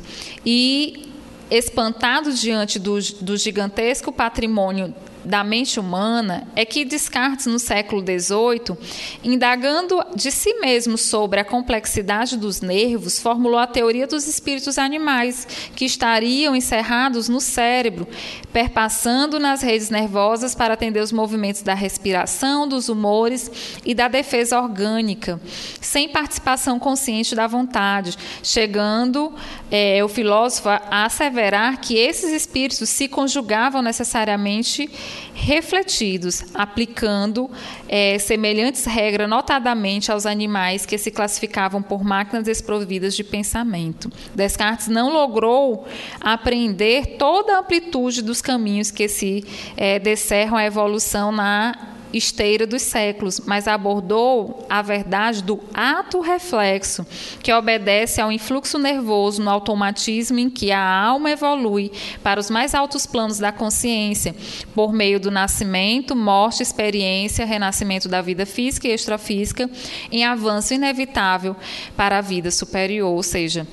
[0.45, 1.11] e
[1.49, 4.93] espantado diante do, do gigantesco patrimônio
[5.25, 8.77] da mente humana é que Descartes, no século XVIII,
[9.23, 15.47] indagando de si mesmo sobre a complexidade dos nervos, formulou a teoria dos espíritos animais,
[15.75, 18.07] que estariam encerrados no cérebro,
[18.53, 24.59] perpassando nas redes nervosas para atender os movimentos da respiração, dos humores e da defesa
[24.59, 25.39] orgânica,
[25.81, 29.33] sem participação consciente da vontade, chegando
[29.71, 34.89] é, o filósofo a asseverar que esses espíritos se conjugavam necessariamente
[35.33, 37.49] refletidos, aplicando
[37.87, 44.11] é, semelhantes regras, notadamente aos animais que se classificavam por máquinas desprovidas de pensamento.
[44.33, 45.87] Descartes não logrou
[46.19, 49.43] apreender toda a amplitude dos caminhos que se
[49.77, 57.05] é, descerram a evolução na esteira dos séculos, mas abordou a verdade do ato reflexo,
[57.43, 61.91] que obedece ao influxo nervoso no automatismo em que a alma evolui
[62.23, 64.33] para os mais altos planos da consciência,
[64.73, 69.69] por meio do nascimento, morte, experiência, renascimento da vida física e extrafísica,
[70.11, 71.55] em avanço inevitável
[71.97, 73.67] para a vida superior, ou seja,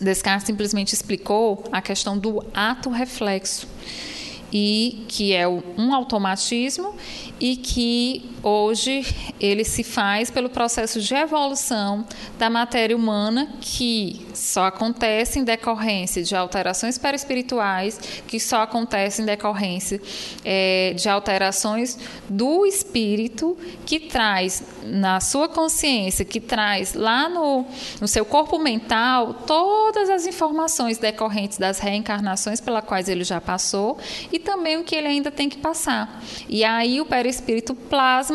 [0.00, 3.68] Descartes simplesmente explicou a questão do ato reflexo
[4.52, 6.94] e que é um automatismo
[7.40, 9.06] e que hoje
[9.40, 12.04] ele se faz pelo processo de evolução
[12.38, 19.24] da matéria humana que só acontece em decorrência de alterações perispirituais, que só acontece em
[19.24, 20.00] decorrência
[20.44, 27.64] é, de alterações do espírito que traz na sua consciência, que traz lá no,
[28.00, 33.98] no seu corpo mental todas as informações decorrentes das reencarnações pelas quais ele já passou
[34.32, 36.22] e também o que ele ainda tem que passar.
[36.48, 38.31] E aí o perispírito plasma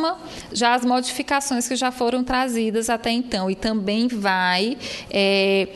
[0.51, 4.77] já as modificações que já foram trazidas até então e também vai
[5.09, 5.69] é,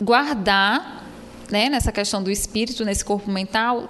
[0.00, 1.04] guardar,
[1.50, 3.88] né, nessa questão do espírito, nesse corpo mental,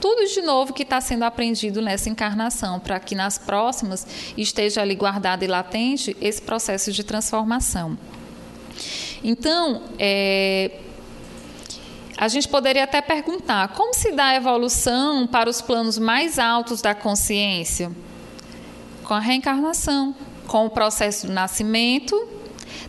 [0.00, 4.94] tudo de novo que está sendo aprendido nessa encarnação, para que nas próximas esteja ali
[4.94, 7.98] guardado e latente esse processo de transformação.
[9.24, 10.70] Então, é,
[12.16, 16.80] a gente poderia até perguntar: como se dá a evolução para os planos mais altos
[16.80, 17.90] da consciência?
[19.08, 20.14] Com a reencarnação,
[20.46, 22.14] com o processo do nascimento,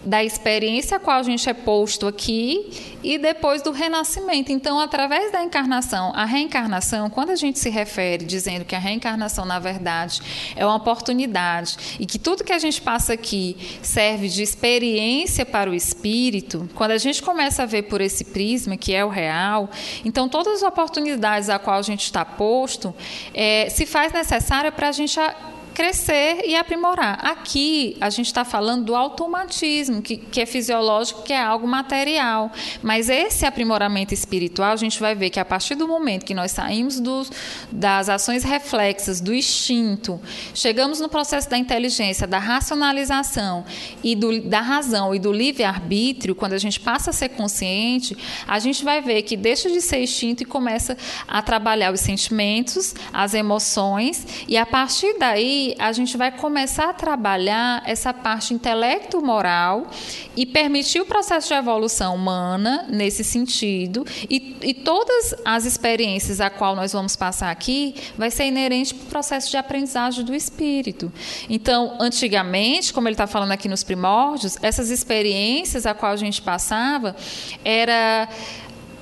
[0.03, 4.51] da experiência a qual a gente é posto aqui e depois do renascimento.
[4.51, 9.45] Então, através da encarnação, a reencarnação, quando a gente se refere dizendo que a reencarnação,
[9.45, 10.21] na verdade,
[10.57, 15.69] é uma oportunidade e que tudo que a gente passa aqui serve de experiência para
[15.69, 19.69] o espírito, quando a gente começa a ver por esse prisma, que é o real,
[20.03, 22.93] então todas as oportunidades a qual a gente está posto
[23.33, 25.17] é, se faz necessária para a gente
[25.79, 27.25] crescer e aprimorar.
[27.25, 32.51] Aqui a gente está falando do automatismo, que, que é fisiológico, que é algo material.
[32.83, 36.51] Mas esse aprimoramento espiritual, a gente vai ver que a partir do momento que nós
[36.51, 37.25] saímos do,
[37.71, 40.19] das ações reflexas, do instinto,
[40.53, 43.63] chegamos no processo da inteligência, da racionalização
[44.03, 48.59] e do, da razão e do livre-arbítrio, quando a gente passa a ser consciente, a
[48.59, 53.33] gente vai ver que deixa de ser instinto e começa a trabalhar os sentimentos, as
[53.33, 59.87] emoções, e a partir daí a gente vai começar a trabalhar essa parte intelecto-moral
[60.35, 64.05] e permitir o processo de evolução humana nesse sentido.
[64.29, 69.05] E, e todas as experiências a qual nós vamos passar aqui vai ser inerente para
[69.05, 71.11] o processo de aprendizagem do espírito.
[71.49, 76.41] Então, antigamente, como ele está falando aqui nos primórdios, essas experiências a qual a gente
[76.41, 77.15] passava
[77.63, 78.27] era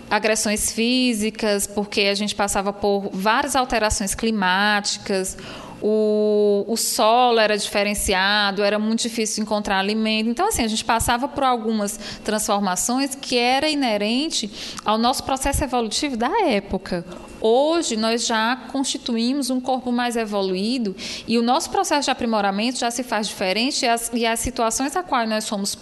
[0.09, 5.38] agressões físicas, porque a gente passava por várias alterações climáticas,
[5.82, 10.30] o, o solo era diferenciado, era muito difícil encontrar alimento.
[10.30, 14.49] Então, assim, a gente passava por algumas transformações que era inerente
[14.84, 17.05] ao nosso processo evolutivo da época.
[17.39, 20.95] Hoje nós já constituímos um corpo mais evoluído
[21.28, 24.95] e o nosso processo de aprimoramento já se faz diferente e as, e as situações
[24.95, 25.78] a quais nós somos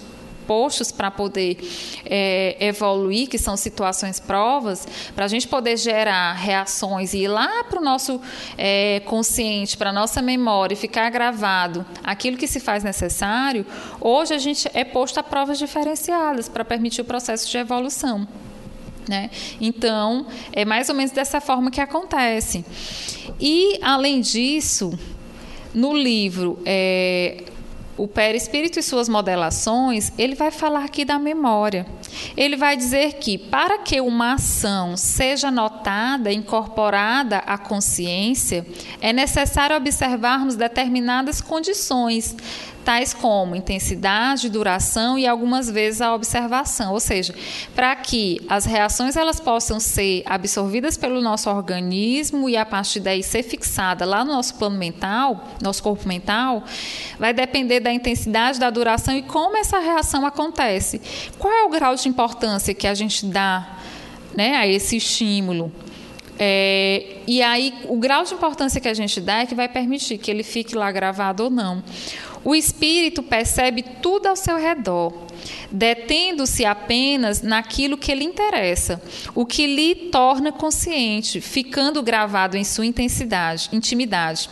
[0.46, 1.58] postos para poder
[2.06, 7.64] é, evoluir, que são situações provas, para a gente poder gerar reações e ir lá
[7.64, 8.22] para o nosso
[8.58, 13.66] é, consciente, para a nossa memória e ficar gravado aquilo que se faz necessário,
[14.00, 18.28] hoje a gente é posto a provas diferenciadas para permitir o processo de evolução.
[19.08, 19.30] Né?
[19.62, 22.66] Então, é mais ou menos dessa forma que acontece.
[23.40, 24.98] E, além disso,
[25.74, 27.44] no livro é,
[27.98, 31.86] o perispírito e suas modelações, ele vai falar aqui da memória.
[32.36, 38.66] Ele vai dizer que para que uma ação seja notada, incorporada à consciência,
[39.02, 42.36] é necessário observarmos determinadas condições,
[42.86, 46.94] tais como intensidade, duração e algumas vezes a observação.
[46.94, 47.34] Ou seja,
[47.76, 53.24] para que as reações elas possam ser absorvidas pelo nosso organismo e a partir daí
[53.24, 56.64] ser fixada lá no nosso plano mental, nosso corpo mental,
[57.18, 61.02] vai depender da intensidade, da duração e como essa reação acontece.
[61.40, 63.80] Qual é o grau de importância que a gente dá
[64.36, 65.72] né, a esse estímulo?
[66.38, 70.18] É, e aí, o grau de importância que a gente dá é que vai permitir
[70.18, 71.82] que ele fique lá gravado ou não.
[72.46, 75.26] O espírito percebe tudo ao seu redor,
[75.72, 79.02] detendo-se apenas naquilo que lhe interessa,
[79.34, 84.48] o que lhe torna consciente, ficando gravado em sua intensidade, intimidade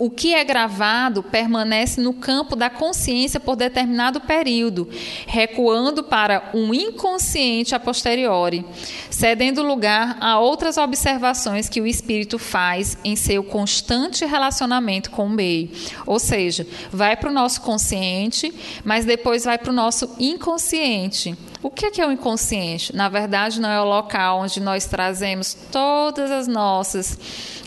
[0.00, 4.88] o que é gravado permanece no campo da consciência por determinado período,
[5.26, 8.64] recuando para um inconsciente a posteriori,
[9.10, 15.30] cedendo lugar a outras observações que o espírito faz em seu constante relacionamento com o
[15.30, 15.70] meio.
[16.06, 21.36] Ou seja, vai para o nosso consciente, mas depois vai para o nosso inconsciente.
[21.62, 22.94] O que é o inconsciente?
[22.96, 27.18] Na verdade, não é o local onde nós trazemos todas as nossas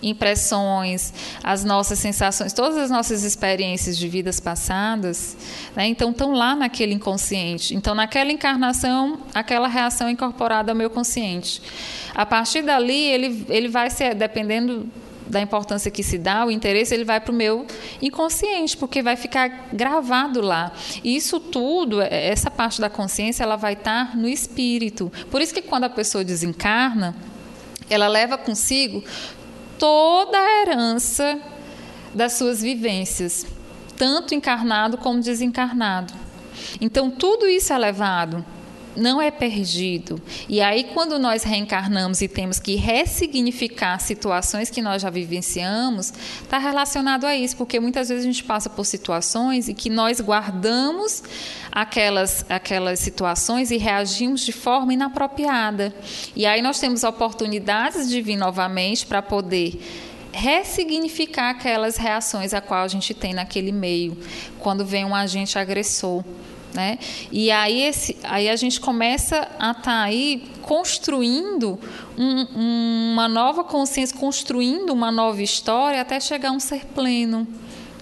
[0.02, 1.14] impressões,
[1.44, 5.38] as nossas sensações, todas as nossas experiências de vidas passadas,
[5.76, 5.86] né?
[5.88, 7.76] então estão lá naquele inconsciente.
[7.76, 11.62] Então, naquela encarnação, aquela reação é incorporada ao meu consciente.
[12.16, 14.90] A partir dali, ele, ele vai ser, dependendo
[15.34, 17.66] da importância que se dá, o interesse, ele vai para o meu
[18.02, 20.72] inconsciente, porque vai ficar gravado lá.
[21.04, 25.12] E isso tudo, é, essa parte da consciência, ela vai estar no espírito.
[25.30, 27.16] Por isso que quando a pessoa desencarna,
[27.90, 29.04] ela leva consigo
[29.78, 31.40] toda a herança
[32.14, 33.46] das suas vivências,
[33.98, 36.14] tanto encarnado como desencarnado.
[36.80, 38.46] Então, tudo isso é levado
[38.96, 40.22] não é perdido.
[40.48, 46.58] E aí, quando nós reencarnamos e temos que ressignificar situações que nós já vivenciamos, está
[46.58, 51.24] relacionado a isso, porque muitas vezes a gente passa por situações e que nós guardamos
[51.72, 55.94] aquelas, aquelas situações e reagimos de forma inapropriada.
[56.36, 59.80] E aí nós temos oportunidades de vir novamente para poder
[60.32, 64.18] ressignificar aquelas reações a qual a gente tem naquele meio,
[64.60, 66.24] quando vem um agente agressor.
[66.74, 66.98] Né?
[67.32, 71.80] E aí, esse, aí a gente começa a estar tá aí construindo
[72.18, 77.48] um, uma nova consciência, construindo uma nova história até chegar a um ser pleno.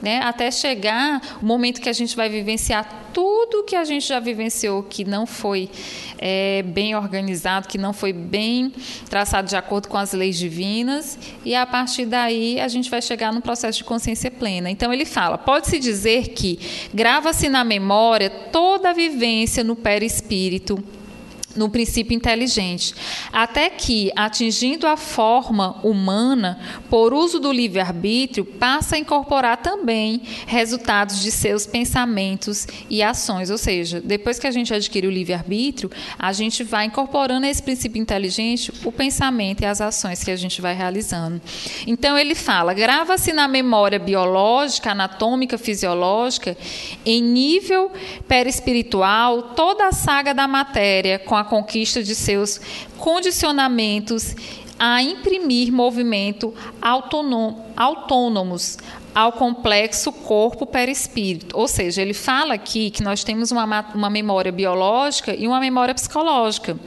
[0.01, 4.19] Né, até chegar o momento que a gente vai vivenciar tudo que a gente já
[4.19, 5.69] vivenciou que não foi
[6.17, 8.71] é, bem organizado, que não foi bem
[9.09, 13.33] traçado de acordo com as leis divinas, e a partir daí a gente vai chegar
[13.33, 14.69] no processo de consciência plena.
[14.69, 16.59] Então ele fala: pode-se dizer que
[16.93, 20.81] grava-se na memória toda a vivência no perispírito
[21.55, 22.93] no princípio inteligente,
[23.31, 31.21] até que, atingindo a forma humana, por uso do livre-arbítrio, passa a incorporar também resultados
[31.21, 33.49] de seus pensamentos e ações.
[33.49, 38.01] Ou seja, depois que a gente adquire o livre-arbítrio, a gente vai incorporando esse princípio
[38.01, 41.41] inteligente o pensamento e as ações que a gente vai realizando.
[41.85, 46.57] Então, ele fala: grava-se na memória biológica, anatômica, fisiológica,
[47.05, 47.91] em nível
[48.27, 52.59] perispiritual, toda a saga da matéria com a a conquista de seus
[52.97, 54.35] condicionamentos
[54.79, 58.77] a imprimir movimento autônomos
[59.13, 61.57] ao complexo corpo perispírito.
[61.57, 65.93] Ou seja, ele fala aqui que nós temos uma, uma memória biológica e uma memória
[65.93, 66.77] psicológica.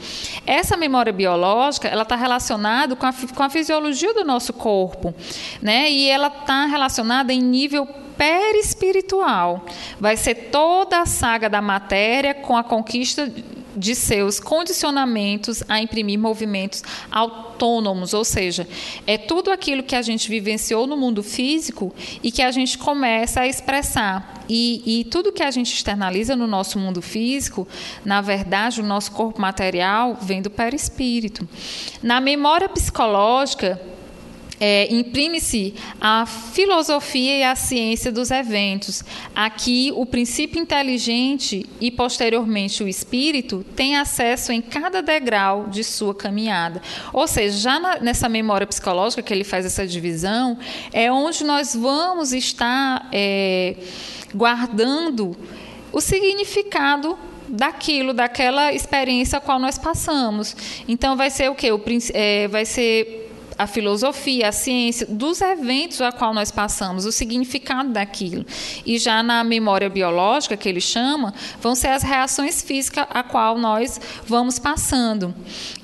[0.46, 5.14] Essa memória biológica ela está relacionada com a, com a fisiologia do nosso corpo,
[5.60, 5.90] né?
[5.90, 7.86] E ela está relacionada em nível
[8.16, 9.66] perispiritual.
[10.00, 13.30] Vai ser toda a saga da matéria com a conquista
[13.76, 18.66] de seus condicionamentos a imprimir movimentos autônomos, ou seja,
[19.06, 23.40] é tudo aquilo que a gente vivenciou no mundo físico e que a gente começa
[23.40, 24.44] a expressar.
[24.48, 27.66] E, e tudo que a gente externaliza no nosso mundo físico,
[28.04, 31.48] na verdade, o nosso corpo material vem do perispírito.
[32.02, 33.80] Na memória psicológica,
[34.60, 39.02] é, imprime-se a filosofia e a ciência dos eventos.
[39.34, 46.14] Aqui, o princípio inteligente e, posteriormente, o espírito têm acesso em cada degrau de sua
[46.14, 46.80] caminhada.
[47.12, 50.58] Ou seja, já na, nessa memória psicológica que ele faz essa divisão,
[50.92, 53.76] é onde nós vamos estar é,
[54.34, 55.36] guardando
[55.92, 60.56] o significado daquilo, daquela experiência a qual nós passamos.
[60.88, 61.70] Então, vai ser o quê?
[61.70, 61.80] O,
[62.12, 63.23] é, vai ser
[63.58, 68.44] a filosofia, a ciência, dos eventos a qual nós passamos, o significado daquilo.
[68.84, 73.56] E já na memória biológica, que ele chama, vão ser as reações físicas a qual
[73.58, 75.34] nós vamos passando.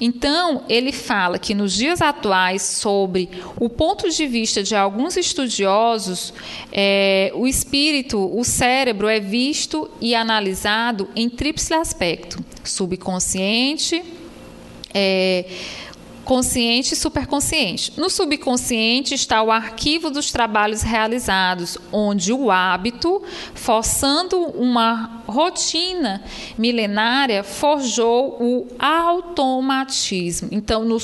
[0.00, 6.34] Então, ele fala que nos dias atuais, sobre o ponto de vista de alguns estudiosos,
[6.72, 14.02] é, o espírito, o cérebro é visto e analisado em tríplice aspecto: subconsciente,
[14.92, 15.44] é,
[16.24, 17.92] consciente e superconsciente.
[17.96, 23.22] No subconsciente está o arquivo dos trabalhos realizados, onde o hábito,
[23.54, 26.22] forçando uma rotina
[26.56, 30.48] milenária, forjou o automatismo.
[30.52, 30.98] Então, no,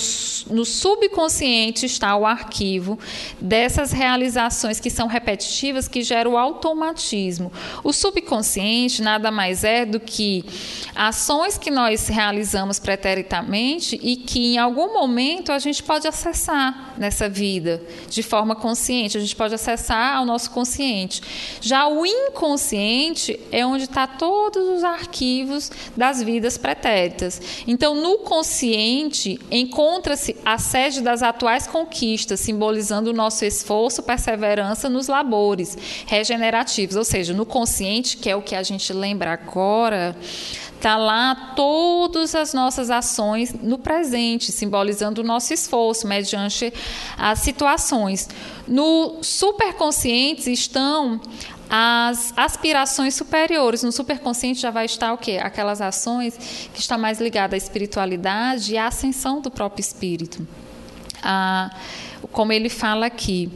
[0.51, 2.99] no subconsciente está o arquivo
[3.41, 7.53] dessas realizações que são repetitivas, que geram o automatismo.
[7.83, 10.45] O subconsciente nada mais é do que
[10.95, 16.93] ações que nós realizamos preteritamente e que em algum momento momento a gente pode acessar
[16.99, 21.23] nessa vida de forma consciente, a gente pode acessar ao nosso consciente.
[21.59, 27.41] Já o inconsciente é onde está todos os arquivos das vidas pretéritas.
[27.67, 35.09] Então, no consciente encontra-se a sede das atuais conquistas, simbolizando o nosso esforço, perseverança nos
[35.09, 40.15] labores regenerativos, ou seja, no consciente, que é o que a gente lembra agora,
[40.77, 46.73] Está lá todas as nossas ações no presente, simbolizando o nosso esforço mediante
[47.17, 48.29] as situações.
[48.69, 51.21] No superconsciente estão
[51.69, 53.83] as aspirações superiores.
[53.83, 55.41] No superconsciente já vai estar o quê?
[55.43, 56.37] Aquelas ações
[56.73, 60.47] que estão mais ligadas à espiritualidade e à ascensão do próprio espírito.
[61.23, 61.75] Ah,
[62.31, 63.51] como ele fala aqui,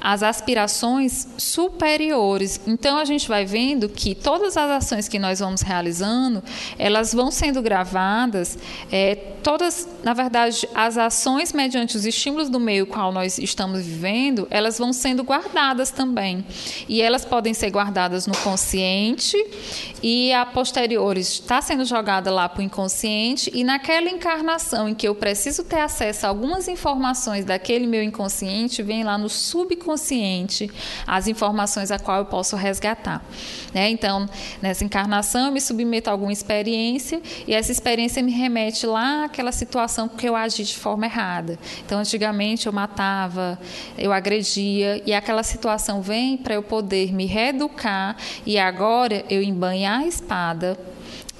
[0.00, 2.60] as aspirações superiores.
[2.66, 6.42] Então a gente vai vendo que todas as ações que nós vamos realizando,
[6.78, 8.58] elas vão sendo gravadas,
[8.90, 14.46] é, todas, na verdade, as ações mediante os estímulos do meio qual nós estamos vivendo,
[14.50, 16.44] elas vão sendo guardadas também.
[16.88, 19.36] E elas podem ser guardadas no consciente
[20.02, 25.08] e a posteriores está sendo jogada lá para o inconsciente e naquela encarnação em que
[25.08, 30.70] eu preciso ter acesso a algumas informações daquele meu inconsciente, vem lá no subconsciente consciente
[31.06, 33.24] as informações a qual eu posso resgatar.
[33.72, 33.88] Né?
[33.88, 34.28] Então,
[34.60, 39.50] nessa encarnação, eu me submeto a alguma experiência e essa experiência me remete lá àquela
[39.50, 41.58] situação que eu agi de forma errada.
[41.86, 43.58] Então, antigamente eu matava,
[43.96, 48.14] eu agredia e aquela situação vem para eu poder me reeducar
[48.44, 50.78] e agora eu embanhar a espada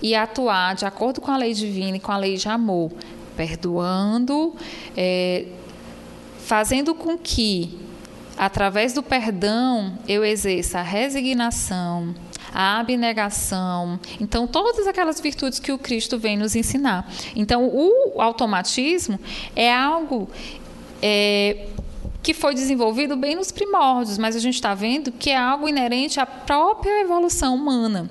[0.00, 2.92] e atuar de acordo com a lei divina e com a lei de amor,
[3.36, 4.54] perdoando,
[4.96, 5.44] é,
[6.38, 7.87] fazendo com que
[8.38, 12.14] através do perdão, eu exerça a resignação,
[12.54, 13.98] a abnegação.
[14.20, 17.10] Então, todas aquelas virtudes que o Cristo vem nos ensinar.
[17.34, 19.18] Então, o automatismo
[19.56, 20.30] é algo
[21.02, 21.66] é,
[22.22, 26.20] que foi desenvolvido bem nos primórdios, mas a gente está vendo que é algo inerente
[26.20, 28.08] à própria evolução humana,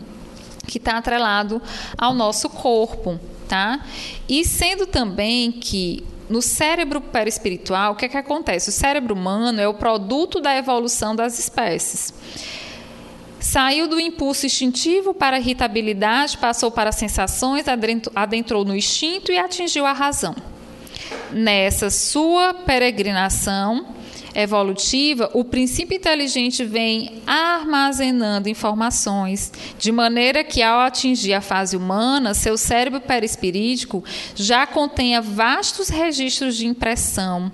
[0.67, 1.61] que está atrelado
[1.97, 3.17] ao nosso corpo.
[3.47, 3.79] Tá?
[4.27, 8.69] E sendo também que no cérebro perispiritual, o que, é que acontece?
[8.69, 12.13] O cérebro humano é o produto da evolução das espécies.
[13.39, 17.65] Saiu do impulso instintivo para a irritabilidade, passou para sensações,
[18.15, 20.35] adentrou no instinto e atingiu a razão.
[21.31, 23.95] Nessa sua peregrinação,
[24.37, 32.35] evolutiva, o princípio inteligente vem armazenando informações, de maneira que, ao atingir a fase humana,
[32.35, 34.03] seu cérebro perispirítico
[34.35, 37.51] já contenha vastos registros de impressão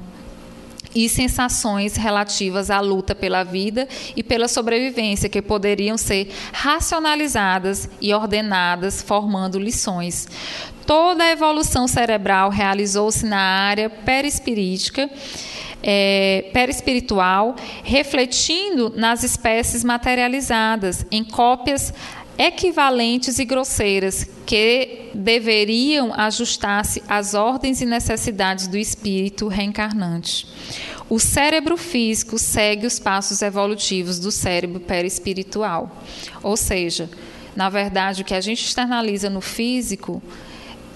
[0.94, 8.14] e sensações relativas à luta pela vida e pela sobrevivência, que poderiam ser racionalizadas e
[8.14, 10.28] ordenadas, formando lições.
[10.86, 15.10] Toda a evolução cerebral realizou-se na área perispirítica
[15.84, 21.94] é, perispiritual, refletindo nas espécies materializadas, em cópias
[22.38, 30.48] equivalentes e grosseiras que deveriam ajustar-se às ordens e necessidades do espírito reencarnante.
[31.10, 36.02] O cérebro físico segue os passos evolutivos do cérebro perispiritual.
[36.42, 37.10] Ou seja,
[37.56, 40.24] na verdade, o que a gente externaliza no físico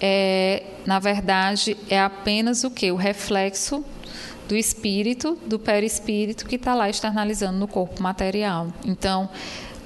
[0.01, 2.91] é, na verdade, é apenas o que?
[2.91, 3.83] O reflexo
[4.47, 8.67] do espírito, do perispírito que está lá externalizando no corpo material.
[8.85, 9.29] Então,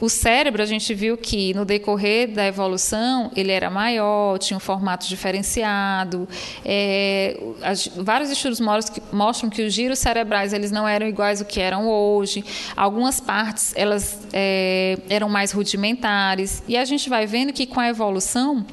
[0.02, 4.60] o cérebro, a gente viu que no decorrer da evolução ele era maior, tinha um
[4.60, 6.28] formato diferenciado.
[6.66, 8.60] É, as, vários estudos
[9.12, 12.44] mostram que os giros cerebrais eles não eram iguais ao que eram hoje.
[12.76, 16.64] Algumas partes elas é, eram mais rudimentares.
[16.68, 18.66] E a gente vai vendo que com a evolução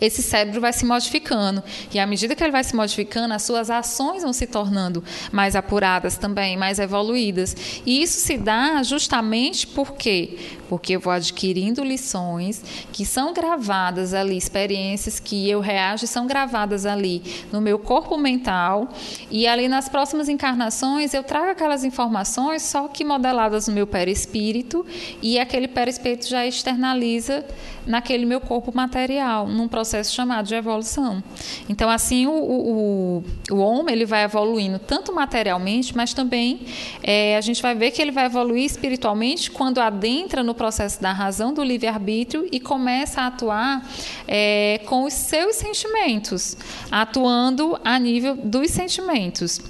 [0.00, 1.62] esse cérebro vai se modificando.
[1.92, 5.56] E à medida que ele vai se modificando, as suas ações vão se tornando mais
[5.56, 7.56] apuradas também, mais evoluídas.
[7.84, 10.38] E isso se dá justamente porque
[10.68, 12.62] porque eu vou adquirindo lições
[12.92, 18.88] que são gravadas ali, experiências que eu reajo são gravadas ali no meu corpo mental
[19.30, 24.84] e ali nas próximas encarnações eu trago aquelas informações só que modeladas no meu perispírito
[25.22, 27.44] e aquele perispírito já externaliza
[27.88, 31.24] naquele meu corpo material, num processo chamado de evolução.
[31.68, 36.60] Então, assim, o, o, o homem ele vai evoluindo tanto materialmente, mas também
[37.02, 41.12] é, a gente vai ver que ele vai evoluir espiritualmente quando adentra no processo da
[41.12, 43.88] razão do livre-arbítrio e começa a atuar
[44.26, 46.56] é, com os seus sentimentos,
[46.90, 49.60] atuando a nível dos sentimentos.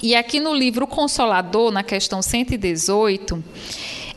[0.00, 3.42] E aqui no livro Consolador, na questão 118,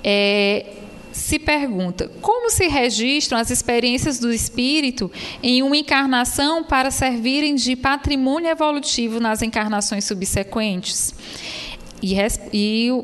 [0.04, 0.66] é,
[1.12, 5.12] se pergunta como se registram as experiências do espírito
[5.42, 11.14] em uma encarnação para servirem de patrimônio evolutivo nas encarnações subsequentes?
[12.02, 12.16] E,
[12.54, 13.04] e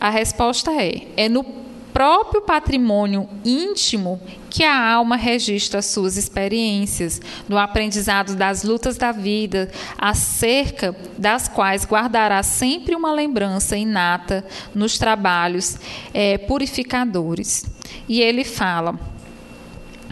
[0.00, 1.63] a resposta é: é no
[1.94, 4.20] próprio patrimônio íntimo
[4.50, 11.86] que a alma registra suas experiências, no aprendizado das lutas da vida, acerca das quais
[11.86, 15.76] guardará sempre uma lembrança inata nos trabalhos
[16.12, 17.64] é, purificadores.
[18.08, 18.98] E ele fala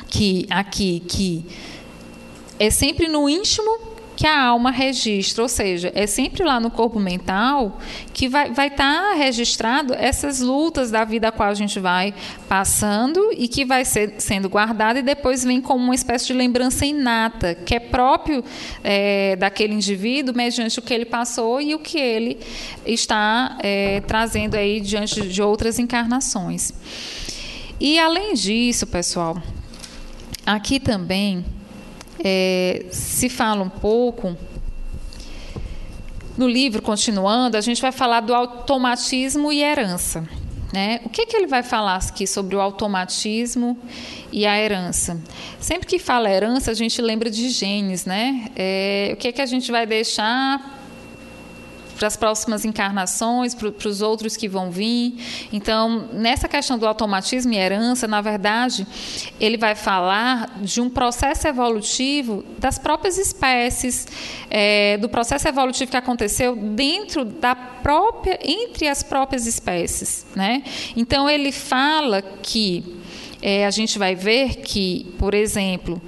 [0.07, 1.45] que aqui que
[2.61, 3.92] é sempre no íntimo
[4.23, 7.81] que a alma registra, ou seja, é sempre lá no corpo mental
[8.15, 12.15] que vai estar vai tá registrado essas lutas da vida a qual a gente vai
[12.49, 16.87] passando e que vai ser sendo guardada e depois vem como uma espécie de lembrança
[16.87, 18.45] inata, que é próprio
[18.85, 22.39] é, daquele indivíduo mediante o que ele passou e o que ele
[22.87, 26.73] está é, trazendo aí diante de outras encarnações.
[27.81, 29.43] E além disso, pessoal,
[30.47, 31.45] aqui também
[32.23, 34.37] é, se fala um pouco.
[36.37, 40.27] No livro, continuando, a gente vai falar do automatismo e herança.
[40.73, 41.01] Né?
[41.05, 43.79] O que, que ele vai falar aqui sobre o automatismo
[44.33, 45.21] e a herança?
[45.61, 48.51] Sempre que fala herança, a gente lembra de genes, né?
[48.57, 50.82] É, o que, que a gente vai deixar
[52.03, 55.15] para as próximas encarnações, para, os outros que vão vir.
[55.53, 58.85] Então, nessa questão do automatismo e herança, na verdade,
[59.39, 64.09] ele vai falar de um processo evolutivo das próprias espécies,
[64.51, 70.65] é, do processo evolutivo que aconteceu dentro da própria, entre as próprias espécies, né?
[70.97, 73.01] Então, ele fala que
[73.41, 76.03] é, a gente vai ver que, por exemplo,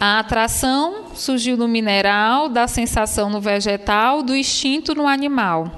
[0.00, 5.70] a atração surgiu no mineral, da sensação no vegetal, do instinto no animal.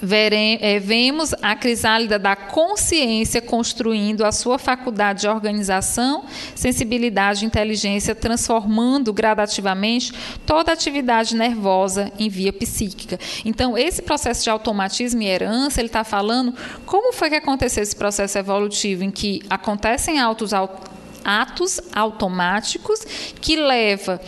[0.00, 6.24] Vere, é, vemos a crisálida da consciência construindo a sua faculdade de organização,
[6.54, 10.12] sensibilidade e inteligência, transformando gradativamente
[10.44, 13.18] toda a atividade nervosa em via psíquica.
[13.44, 16.54] Então, esse processo de automatismo e herança, ele está falando
[16.84, 20.52] como foi que aconteceu esse processo evolutivo em que acontecem autos
[21.26, 23.04] atos automáticos
[23.40, 24.20] que leva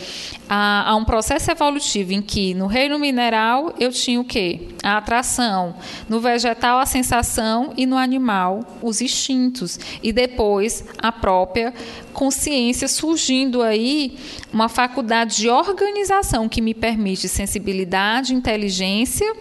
[0.49, 4.69] a, a, um processo evolutivo em que no reino mineral eu tinha o quê?
[4.83, 5.77] A atração,
[6.09, 7.73] no vegetal a sensação.
[7.77, 9.79] E no animal os instintos.
[10.03, 11.73] E depois a própria
[12.13, 14.19] consciência surgindo aí
[14.53, 19.33] uma faculdade de organização que me permite sensibilidade, inteligência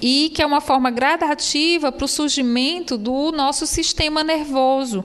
[0.00, 5.04] e que é uma forma gradativa para o surgimento do nosso sistema nervoso,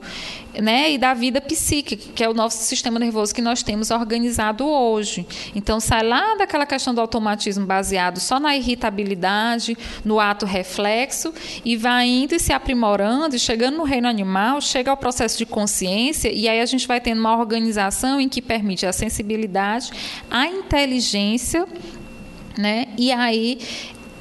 [0.60, 4.66] né, e da vida psíquica, que é o nosso sistema nervoso que nós temos organizado
[4.66, 5.26] hoje.
[5.54, 11.32] Então, sai lá daquela questão do automatismo baseado só na irritabilidade, no ato reflexo,
[11.64, 15.46] e vai indo e se aprimorando, e chegando no reino animal, chega ao processo de
[15.46, 19.90] consciência, e aí a gente vai tendo uma organização em que permite a sensibilidade,
[20.30, 21.66] a inteligência,
[22.58, 23.58] né, e aí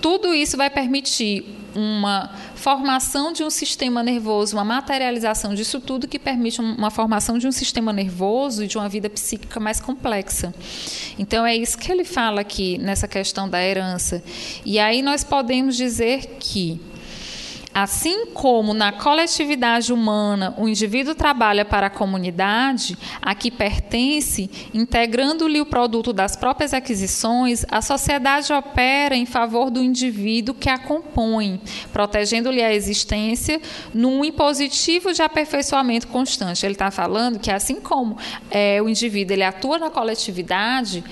[0.06, 1.44] tudo isso vai permitir
[1.74, 7.48] uma formação de um sistema nervoso, uma materialização disso tudo que permite uma formação de
[7.48, 10.54] um sistema nervoso e de uma vida psíquica mais complexa.
[11.18, 14.24] Então é isso que ele fala aqui nessa questão da herança.
[14.64, 16.80] E aí nós podemos dizer que
[17.76, 25.60] Assim como na coletividade humana o indivíduo trabalha para a comunidade a que pertence, integrando-lhe
[25.60, 31.60] o produto das próprias aquisições, a sociedade opera em favor do indivíduo que a compõe,
[31.92, 33.62] protegendo-lhe a existência
[33.94, 36.66] num impositivo de aperfeiçoamento constante.
[36.66, 38.18] Ele está falando que assim como
[38.50, 41.04] é, o indivíduo ele atua na coletividade,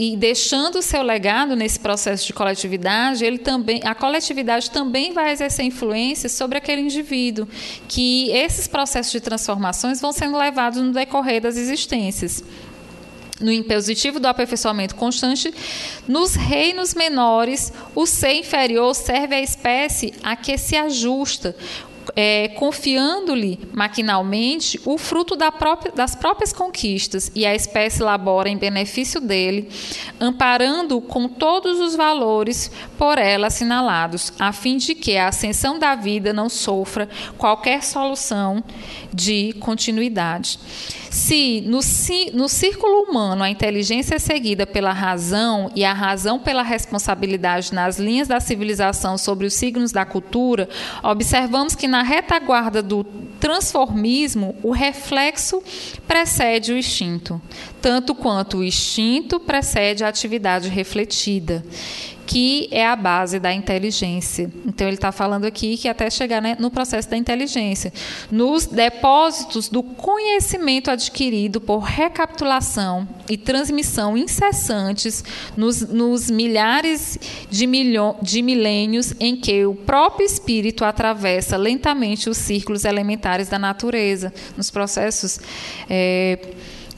[0.00, 5.30] e deixando o seu legado nesse processo de coletividade, ele também, a coletividade também vai
[5.30, 7.46] exercer influência sobre aquele indivíduo,
[7.86, 12.42] que esses processos de transformações vão sendo levados no decorrer das existências.
[13.38, 15.52] No impositivo do aperfeiçoamento constante,
[16.08, 21.54] nos reinos menores, o ser inferior serve à espécie a que se ajusta,
[22.16, 28.56] é, confiando-lhe maquinalmente o fruto da própria, das próprias conquistas, e a espécie labora em
[28.56, 29.68] benefício dele,
[30.18, 35.94] amparando-o com todos os valores por ela assinalados, a fim de que a ascensão da
[35.94, 38.62] vida não sofra qualquer solução
[39.12, 40.58] de continuidade.
[41.10, 41.80] Se no,
[42.34, 47.98] no círculo humano a inteligência é seguida pela razão e a razão pela responsabilidade nas
[47.98, 50.68] linhas da civilização sobre os signos da cultura,
[51.02, 53.04] observamos que na retaguarda do
[53.38, 55.62] transformismo o reflexo
[56.06, 57.40] precede o instinto,
[57.82, 61.64] tanto quanto o instinto precede a atividade refletida
[62.30, 64.48] que é a base da inteligência.
[64.64, 67.92] Então, ele está falando aqui que até chegar né, no processo da inteligência,
[68.30, 75.24] nos depósitos do conhecimento adquirido por recapitulação e transmissão incessantes
[75.56, 77.18] nos, nos milhares
[77.50, 83.58] de, milho, de milênios em que o próprio espírito atravessa lentamente os círculos elementares da
[83.58, 85.40] natureza, nos processos.
[85.88, 86.38] É,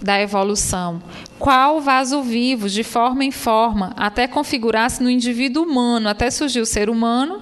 [0.03, 1.03] da evolução.
[1.39, 6.67] Qual vaso vivo, de forma em forma, até configurar-se no indivíduo humano, até surgir o
[6.67, 7.41] ser humano,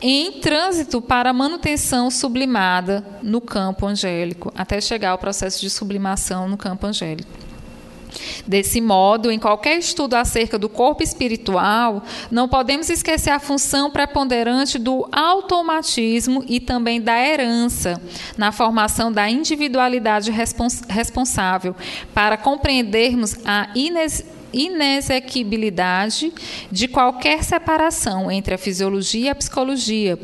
[0.00, 6.48] em trânsito para a manutenção sublimada no campo angélico, até chegar ao processo de sublimação
[6.48, 7.41] no campo angélico.
[8.46, 14.78] Desse modo, em qualquer estudo acerca do corpo espiritual, não podemos esquecer a função preponderante
[14.78, 18.00] do automatismo e também da herança
[18.36, 21.74] na formação da individualidade respons responsável
[22.14, 26.30] para compreendermos a ines inexequibilidade
[26.70, 30.18] de qualquer separação entre a fisiologia e a psicologia,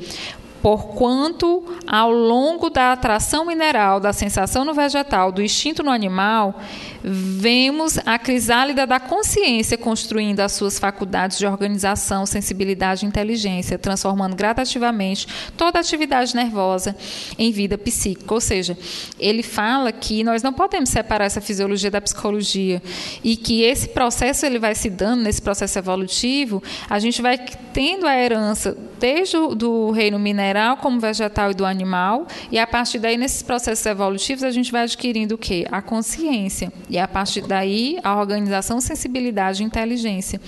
[0.62, 6.60] porquanto, ao longo da atração mineral, da sensação no vegetal, do instinto no animal,
[7.02, 14.34] vemos a crisálida da consciência construindo as suas faculdades de organização, sensibilidade e inteligência, transformando
[14.34, 16.96] gradativamente toda a atividade nervosa
[17.38, 18.34] em vida psíquica.
[18.34, 18.76] Ou seja,
[19.18, 22.82] ele fala que nós não podemos separar essa fisiologia da psicologia
[23.22, 27.38] e que esse processo ele vai se dando nesse processo evolutivo, a gente vai
[27.72, 32.66] tendo a herança desde o do reino mineral como vegetal e do animal, e a
[32.66, 35.66] partir daí nesses processos evolutivos a gente vai adquirindo o quê?
[35.70, 36.72] A consciência.
[36.88, 40.40] E a partir daí, a organização, sensibilidade e inteligência.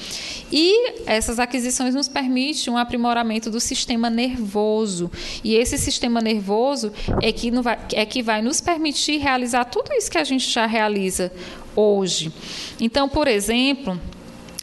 [0.51, 5.11] E essas aquisições nos permitem um aprimoramento do sistema nervoso.
[5.45, 6.93] E esse sistema nervoso
[7.23, 10.67] é que, vai, é que vai nos permitir realizar tudo isso que a gente já
[10.67, 11.33] realiza
[11.75, 12.33] hoje.
[12.81, 13.99] Então, por exemplo,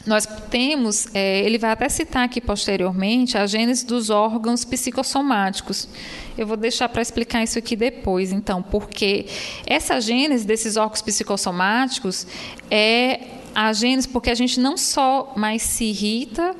[0.08, 5.88] nós temos, é, ele vai até citar aqui posteriormente, a gênese dos órgãos psicossomáticos.
[6.36, 9.26] Eu vou deixar para explicar isso aqui depois, então, porque
[9.66, 12.26] essa gênese desses órgãos psicossomáticos
[12.70, 13.20] é
[13.54, 16.54] a gênese porque a gente não só mais se irrita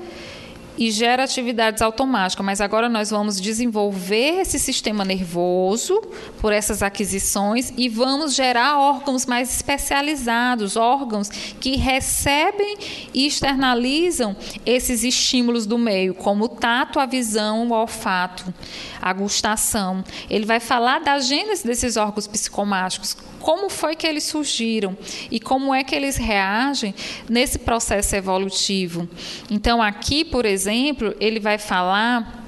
[0.79, 6.01] e gera atividades automáticas, mas agora nós vamos desenvolver esse sistema nervoso
[6.41, 12.79] por essas aquisições e vamos gerar órgãos mais especializados, órgãos que recebem
[13.13, 18.55] e externalizam esses estímulos do meio, como o tato, a visão, o olfato,
[19.03, 20.05] a gustação.
[20.31, 23.17] Ele vai falar da gênese desses órgãos psicomáticos,
[23.49, 24.95] como foi que eles surgiram
[25.31, 26.95] e como é que eles reagem
[27.27, 29.09] nesse processo evolutivo.
[29.51, 32.45] Então, aqui, por exemplo, ele vai falar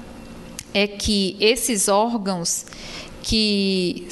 [0.71, 2.67] é que esses órgãos
[3.23, 4.07] que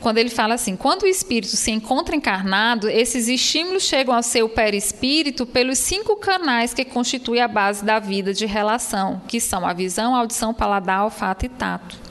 [0.00, 4.48] quando ele fala assim, quando o espírito se encontra encarnado, esses estímulos chegam ao seu
[4.48, 9.72] perispírito pelos cinco canais que constituem a base da vida de relação, que são a
[9.72, 12.03] visão, a audição, paladar, olfato e tato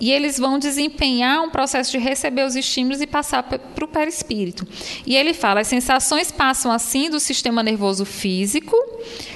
[0.00, 4.66] e eles vão desempenhar um processo de receber os estímulos e passar para o perispírito.
[5.06, 8.76] E ele fala: as sensações passam assim do sistema nervoso físico,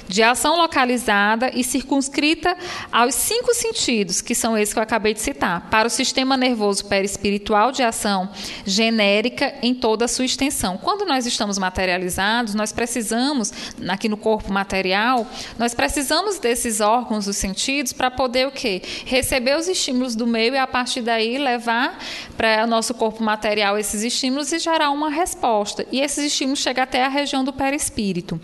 [0.09, 2.57] de ação localizada e circunscrita
[2.93, 6.85] aos cinco sentidos, que são esses que eu acabei de citar, para o sistema nervoso
[6.87, 8.29] perispiritual de ação
[8.65, 10.77] genérica em toda a sua extensão.
[10.77, 13.53] Quando nós estamos materializados, nós precisamos,
[13.89, 15.27] aqui no corpo material,
[15.59, 18.83] nós precisamos desses órgãos dos sentidos para poder o quê?
[19.05, 21.99] Receber os estímulos do meio e a partir daí levar
[22.37, 25.87] para o nosso corpo material esses estímulos e gerar uma resposta.
[25.91, 28.41] E esses estímulos chegam até a região do perispírito.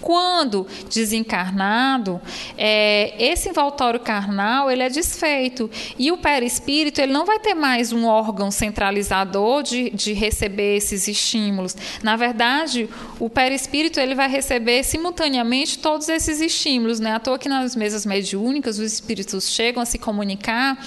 [0.00, 0.66] Quando
[1.04, 2.20] desencarnado,
[2.56, 7.92] é, esse envoltório carnal ele é desfeito e o perispírito ele não vai ter mais
[7.92, 11.76] um órgão centralizador de, de receber esses estímulos.
[12.02, 12.88] Na verdade,
[13.20, 17.12] o perispírito ele vai receber simultaneamente todos esses estímulos, né?
[17.12, 20.78] À toa que nas mesas mediúnicas os espíritos chegam a se comunicar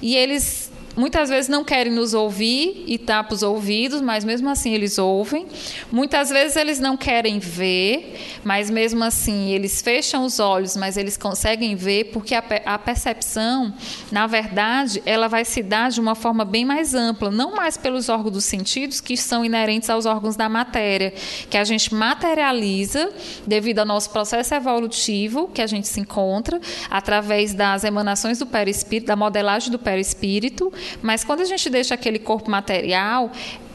[0.00, 4.74] e eles muitas vezes não querem nos ouvir e tapam os ouvidos, mas mesmo assim
[4.74, 5.46] eles ouvem.
[5.90, 11.16] Muitas vezes eles não querem ver, mas mesmo assim eles fecham os olhos, mas eles
[11.16, 13.72] conseguem ver, porque a, a percepção,
[14.10, 18.08] na verdade, ela vai se dar de uma forma bem mais ampla, não mais pelos
[18.08, 21.12] órgãos dos sentidos que são inerentes aos órgãos da matéria,
[21.48, 23.10] que a gente materializa
[23.46, 29.06] devido ao nosso processo evolutivo que a gente se encontra através das emanações do perispírito,
[29.06, 33.30] da modelagem do perispírito, mas quando a gente deixa aquele corpo material,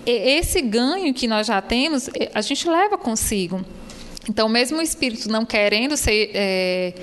[0.05, 3.64] esse ganho que nós já temos, a gente leva consigo.
[4.30, 6.32] Então, mesmo o espírito não querendo ser.
[6.34, 6.93] É,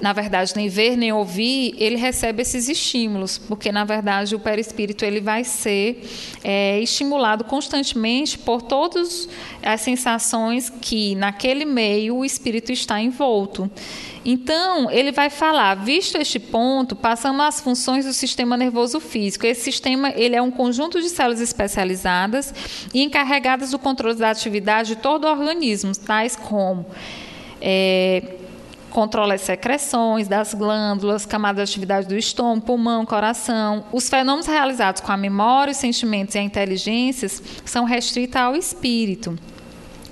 [0.00, 5.04] na verdade, nem ver nem ouvir, ele recebe esses estímulos, porque na verdade o perispírito
[5.04, 6.04] ele vai ser
[6.42, 9.28] é, estimulado constantemente por todas
[9.62, 13.70] as sensações que naquele meio o espírito está envolto.
[14.26, 19.46] Então, ele vai falar, visto este ponto, passamos às funções do sistema nervoso físico.
[19.46, 22.54] Esse sistema ele é um conjunto de células especializadas
[22.94, 26.86] e encarregadas do controle da atividade de todo o organismo, tais como
[27.60, 28.22] é,
[28.94, 33.84] controla as secreções das glândulas, camadas de atividade do estômago, pulmão, coração.
[33.92, 37.28] Os fenômenos realizados com a memória, os sentimentos e a inteligência
[37.64, 39.36] são restritos ao espírito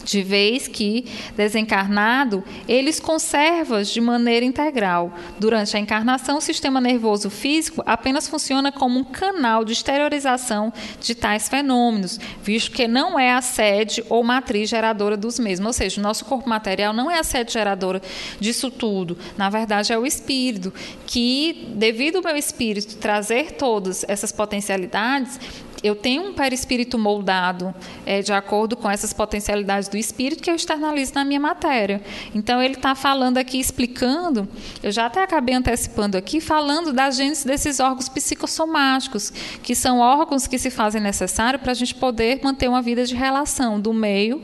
[0.04, 5.12] de vez que, desencarnado, eles conserva de maneira integral.
[5.38, 11.14] Durante a encarnação, o sistema nervoso físico apenas funciona como um canal de exteriorização de
[11.14, 15.66] tais fenômenos, visto que não é a sede ou matriz geradora dos mesmos.
[15.66, 18.00] Ou seja, o nosso corpo material não é a sede geradora
[18.40, 19.16] disso tudo.
[19.36, 20.72] Na verdade, é o espírito,
[21.06, 25.38] que, devido ao meu espírito trazer todas essas potencialidades,
[25.82, 27.74] eu tenho um perispírito moldado
[28.06, 32.00] é, de acordo com essas potencialidades do espírito que eu externalizo na minha matéria.
[32.34, 34.48] Então, ele está falando aqui, explicando,
[34.82, 40.46] eu já até acabei antecipando aqui, falando da gênese desses órgãos psicossomáticos, que são órgãos
[40.46, 44.42] que se fazem necessários para a gente poder manter uma vida de relação do meio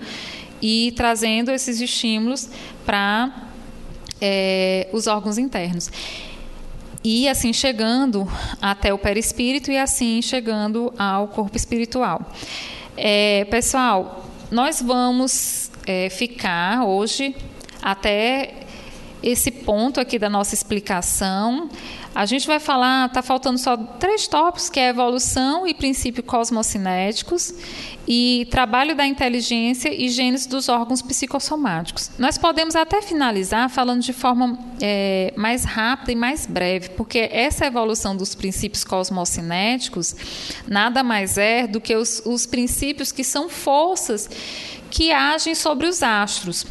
[0.60, 2.48] e trazendo esses estímulos
[2.84, 3.48] para
[4.20, 5.90] é, os órgãos internos
[7.02, 8.26] e assim chegando
[8.60, 12.32] até o perispírito e assim chegando ao corpo espiritual.
[12.96, 17.34] É, pessoal, nós vamos é, ficar hoje
[17.80, 18.54] até
[19.22, 21.68] esse ponto aqui da nossa explicação.
[22.14, 27.54] A gente vai falar, está faltando só três tópicos, que é evolução e princípios cosmocinéticos
[28.06, 32.10] e trabalho da inteligência e gênese dos órgãos psicossomáticos.
[32.18, 37.66] Nós podemos até finalizar falando de forma é, mais rápida e mais breve, porque essa
[37.66, 40.16] evolução dos princípios cosmocinéticos
[40.66, 44.28] nada mais é do que os, os princípios que são forças
[44.90, 46.66] que agem sobre os astros.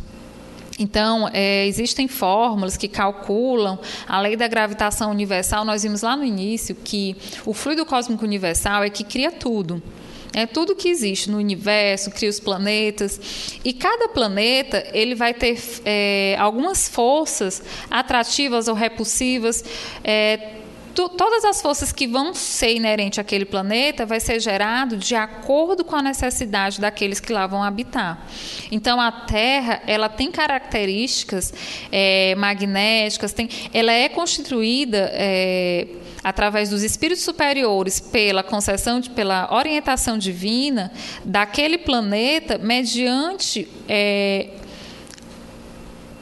[0.80, 5.66] Então, é, existem fórmulas que calculam a lei da gravitação universal.
[5.66, 7.16] Nós vimos lá no início que
[7.46, 9.82] o fluido cósmico universal é que cria tudo.
[10.34, 13.60] É tudo que existe no universo, cria os planetas.
[13.66, 19.64] E cada planeta ele vai ter é, algumas forças atrativas ou repulsivas.
[20.04, 20.58] É,
[20.98, 25.86] tu, todas as forças que vão ser inerentes àquele planeta vai ser gerado de acordo
[25.86, 28.26] com a necessidade daqueles que lá vão habitar.
[28.72, 31.54] Então a Terra ela tem características
[31.92, 35.86] é, magnéticas, tem, ela é constituída é,
[36.24, 40.92] através dos espíritos superiores pela concessão, de, pela orientação divina
[41.24, 44.50] daquele planeta mediante é,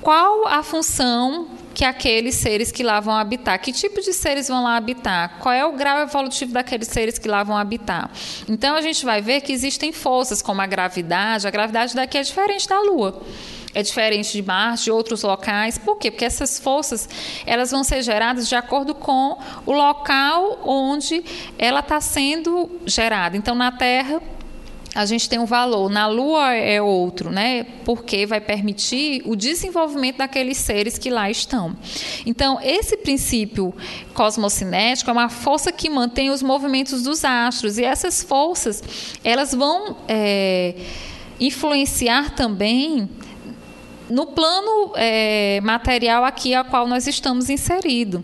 [0.01, 3.59] qual a função que aqueles seres que lá vão habitar.
[3.59, 5.37] Que tipo de seres vão lá habitar?
[5.39, 8.09] Qual é o grau evolutivo daqueles seres que lá vão habitar?
[8.47, 11.45] Então a gente vai ver que existem forças como a gravidade.
[11.45, 13.21] A gravidade daqui é diferente da Lua
[13.75, 15.77] é diferente de Marte, de outros locais.
[15.77, 16.09] Por quê?
[16.09, 17.09] Porque essas forças
[17.45, 21.21] elas vão ser geradas de acordo com o local onde
[21.59, 23.35] ela está sendo gerada.
[23.35, 24.21] Então, na Terra,
[24.95, 27.65] a gente tem um valor, na Lua é outro, né?
[27.83, 31.75] Porque vai permitir o desenvolvimento daqueles seres que lá estão.
[32.25, 33.75] Então, esse princípio
[34.13, 38.81] cosmocinético é uma força que mantém os movimentos dos astros, e essas forças
[39.21, 40.75] elas vão é,
[41.41, 43.09] influenciar também
[44.09, 48.21] no plano é, material aqui a qual nós estamos inseridos.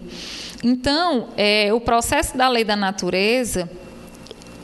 [0.63, 3.69] Então, é, o processo da lei da natureza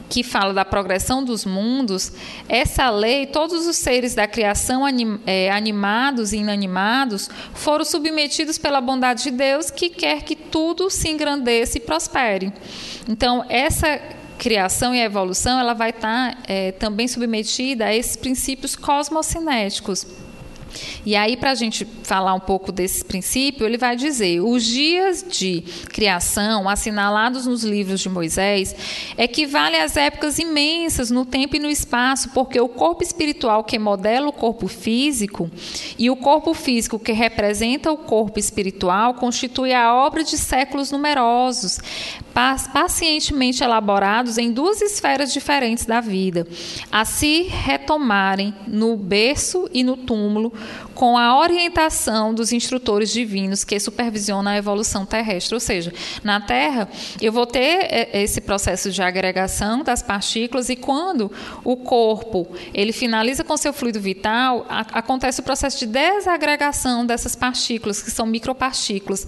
[0.09, 2.11] que fala da progressão dos mundos,
[2.47, 8.79] essa lei, todos os seres da criação, anim, é, animados e inanimados, foram submetidos pela
[8.79, 12.53] bondade de Deus, que quer que tudo se engrandeça e prospere.
[13.07, 13.99] Então, essa
[14.37, 20.05] criação e evolução, ela vai estar é, também submetida a esses princípios cosmocinéticos.
[21.07, 25.25] E aí, para a gente falar um pouco desse princípio, ele vai dizer: os dias
[25.25, 28.75] de criação assinalados nos livros de Moisés
[29.17, 34.27] equivalem às épocas imensas no tempo e no espaço, porque o corpo espiritual que modela
[34.27, 35.49] o corpo físico
[35.97, 41.79] e o corpo físico que representa o corpo espiritual constitui a obra de séculos numerosos,
[42.73, 46.45] pacientemente elaborados em duas esferas diferentes da vida,
[46.91, 50.51] a se retomarem no berço e no túmulo
[50.97, 55.53] com a orientação dos instrutores divinos que supervisionam a evolução terrestre.
[55.53, 55.93] Ou seja,
[56.23, 56.89] na Terra,
[57.21, 61.31] eu vou ter é, esse processo de agregação das partículas e quando
[61.63, 68.01] o corpo ele finaliza com seu fluido vital, acontece o processo de desagregação dessas partículas,
[68.01, 69.27] que são micropartículas.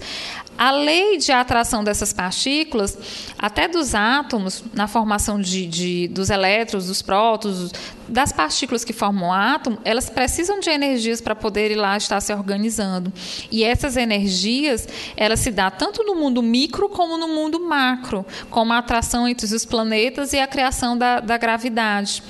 [0.60, 2.98] A lei de atração dessas partículas,
[3.38, 7.72] até dos átomos, na formação de, de dos elétrons, dos prótons,
[8.06, 12.20] das partículas que formam o átomo, elas precisam de energias para poder ir lá estar
[12.20, 13.10] se organizando.
[13.50, 14.86] E essas energias,
[15.16, 19.46] elas se dão tanto no mundo micro como no mundo macro, como a atração entre
[19.46, 22.22] os planetas e a criação da, da gravidade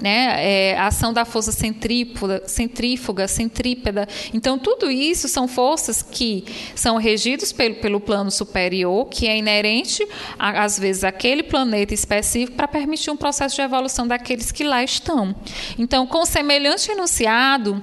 [0.00, 0.36] né?
[0.38, 4.08] É, a ação da força centrífuga, centrífuga, centrípeda.
[4.32, 6.44] Então, tudo isso são forças que
[6.74, 10.06] são regidos pelo, pelo plano superior, que é inerente,
[10.38, 14.82] a, às vezes, àquele planeta específico, para permitir um processo de evolução daqueles que lá
[14.82, 15.34] estão.
[15.78, 17.82] Então, com semelhante enunciado,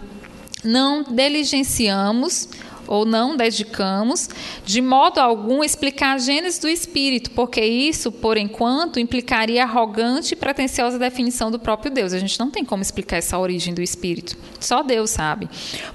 [0.64, 2.50] não diligenciamos
[2.88, 4.30] ou não dedicamos,
[4.64, 10.38] de modo algum, explicar a gênese do espírito, porque isso, por enquanto, implicaria arrogante e
[10.38, 12.14] pretensiosa definição do próprio Deus.
[12.14, 15.50] A gente não tem como explicar essa origem do espírito, só Deus sabe.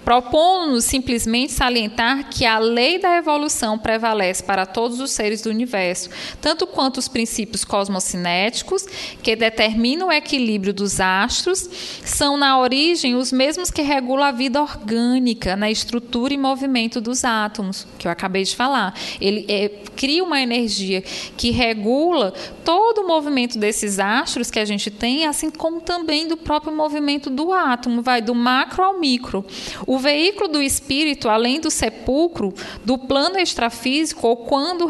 [0.05, 6.11] Propondo-nos simplesmente salientar que a lei da evolução prevalece para todos os seres do universo,
[6.41, 8.87] tanto quanto os princípios cosmocinéticos,
[9.23, 11.69] que determinam o equilíbrio dos astros,
[12.05, 17.01] são na origem os mesmos que regulam a vida orgânica, na estrutura e movimento movimento
[17.01, 18.95] dos átomos, que eu acabei de falar.
[19.21, 21.03] Ele é, cria uma energia
[21.37, 22.33] que regula
[22.65, 27.29] todo o movimento desses astros que a gente tem, assim como também do próprio movimento
[27.29, 29.45] do átomo, vai do macro ao micro.
[29.87, 32.55] O veículo do espírito, além do sepulcro,
[32.85, 34.89] do plano extrafísico, ou quando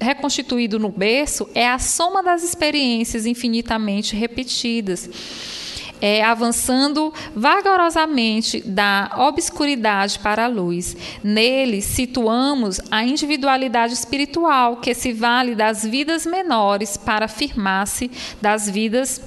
[0.00, 5.08] reconstituído no berço, é a soma das experiências infinitamente repetidas
[6.02, 10.96] é, avançando vagarosamente da obscuridade para a luz.
[11.22, 19.22] Nele situamos a individualidade espiritual que se vale das vidas menores para afirmar-se das vidas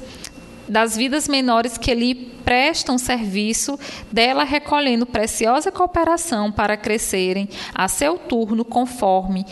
[0.68, 3.80] das vidas menores que lhe prestam serviço,
[4.12, 9.46] dela recolhendo preciosa cooperação para crescerem a seu turno conforme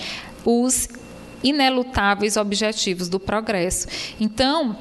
[0.44, 0.90] os
[1.44, 3.88] inelutáveis objetivos do progresso.
[4.20, 4.76] Então,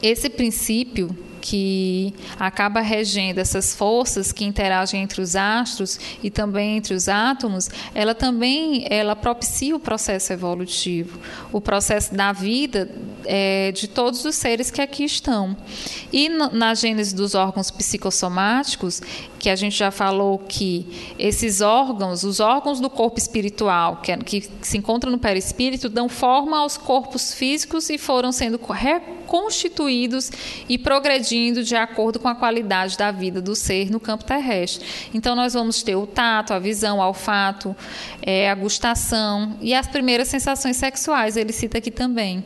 [0.00, 1.10] esse princípio
[1.40, 7.68] que acaba regendo essas forças que interagem entre os astros e também entre os átomos,
[7.94, 11.18] ela também ela propicia o processo evolutivo,
[11.52, 12.90] o processo da vida
[13.24, 15.56] é, de todos os seres que aqui estão.
[16.12, 19.00] E na gênese dos órgãos psicossomáticos,
[19.40, 24.18] que a gente já falou que esses órgãos, os órgãos do corpo espiritual, que, é,
[24.18, 30.30] que se encontram no perispírito, dão forma aos corpos físicos e foram sendo reconstituídos
[30.68, 34.86] e progredindo de acordo com a qualidade da vida do ser no campo terrestre.
[35.14, 37.74] Então, nós vamos ter o tato, a visão, o olfato,
[38.20, 42.44] é, a gustação e as primeiras sensações sexuais, ele cita aqui também.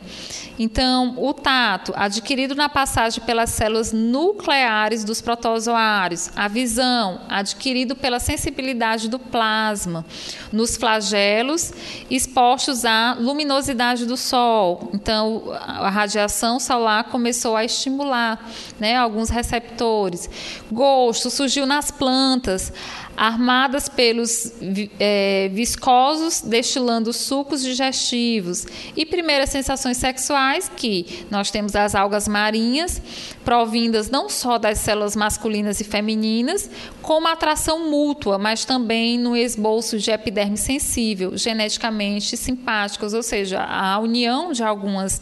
[0.57, 6.84] Então, o tato, adquirido na passagem pelas células nucleares dos protozoários, a visão,
[7.29, 10.05] adquirido pela sensibilidade do plasma,
[10.51, 11.73] nos flagelos
[12.09, 14.89] expostos à luminosidade do sol.
[14.93, 20.29] Então, a radiação solar começou a estimular né, alguns receptores.
[20.71, 22.71] Gosto surgiu nas plantas
[23.15, 24.51] armadas pelos
[24.99, 28.65] é, viscosos, destilando sucos digestivos.
[28.95, 33.01] E primeiras sensações sexuais, que nós temos as algas marinhas,
[33.43, 36.69] provindas não só das células masculinas e femininas,
[37.01, 43.99] como atração mútua, mas também no esboço de epiderme sensível, geneticamente simpáticos, ou seja, a
[43.99, 45.21] união de algumas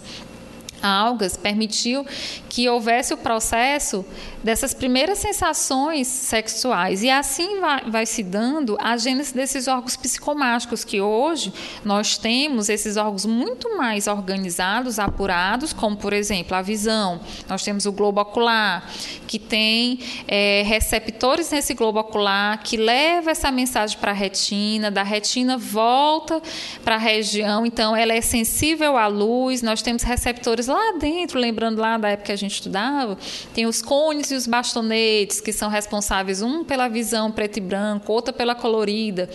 [0.82, 2.06] algas permitiu
[2.50, 4.06] que houvesse o processo
[4.44, 7.02] dessas primeiras sensações sexuais.
[7.02, 11.54] E assim vai, vai, se dando a gênese desses órgãos psicomáticos, que hoje
[11.86, 17.22] nós temos esses órgãos muito mais organizados, apurados, como, por exemplo, a visão.
[17.48, 18.90] Nós temos o globo ocular,
[19.28, 25.04] que tem é, receptores nesse globo ocular, que leva essa mensagem para a retina, da
[25.04, 26.42] retina volta
[26.84, 29.62] para a região, então ela é sensível à luz.
[29.62, 33.18] Nós temos receptores lá dentro, lembrando lá da época que a gente estudava,
[33.54, 38.12] tem os cones e os bastonetes, que são responsáveis um pela visão preto e branco,
[38.12, 39.30] outra pela colorida.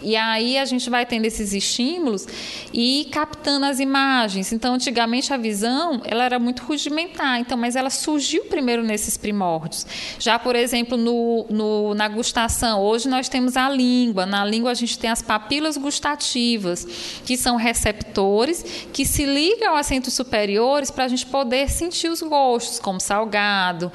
[0.00, 2.26] E aí a gente vai tendo esses estímulos
[2.72, 4.52] e captando as imagens.
[4.52, 9.86] Então, antigamente a visão, ela era muito rudimentar, então, mas ela surgiu primeiro nesses primórdios.
[10.18, 14.24] Já, por exemplo, no, no, na gustação, hoje nós temos a língua.
[14.26, 16.86] Na língua a gente tem as papilas gustativas,
[17.24, 22.22] que são receptores que se ligam aos centros superiores para a gente poder sentir os
[22.22, 23.90] gostos, como salgado,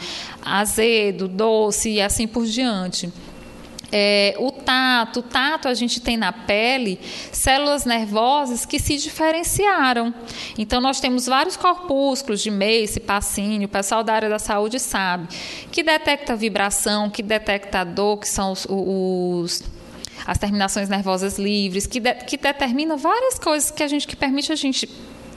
[0.50, 3.12] azedo, doce e assim por diante.
[3.92, 7.00] É, o tato, o tato a gente tem na pele
[7.32, 10.14] células nervosas que se diferenciaram.
[10.58, 15.28] Então nós temos vários corpúsculos de Mace, Pacínio, o pessoal da área da saúde sabe,
[15.72, 19.64] que detecta vibração, que detecta dor, que são os, os
[20.28, 24.52] as terminações nervosas livres, que, de, que determina várias coisas que a gente que permite
[24.52, 24.88] a gente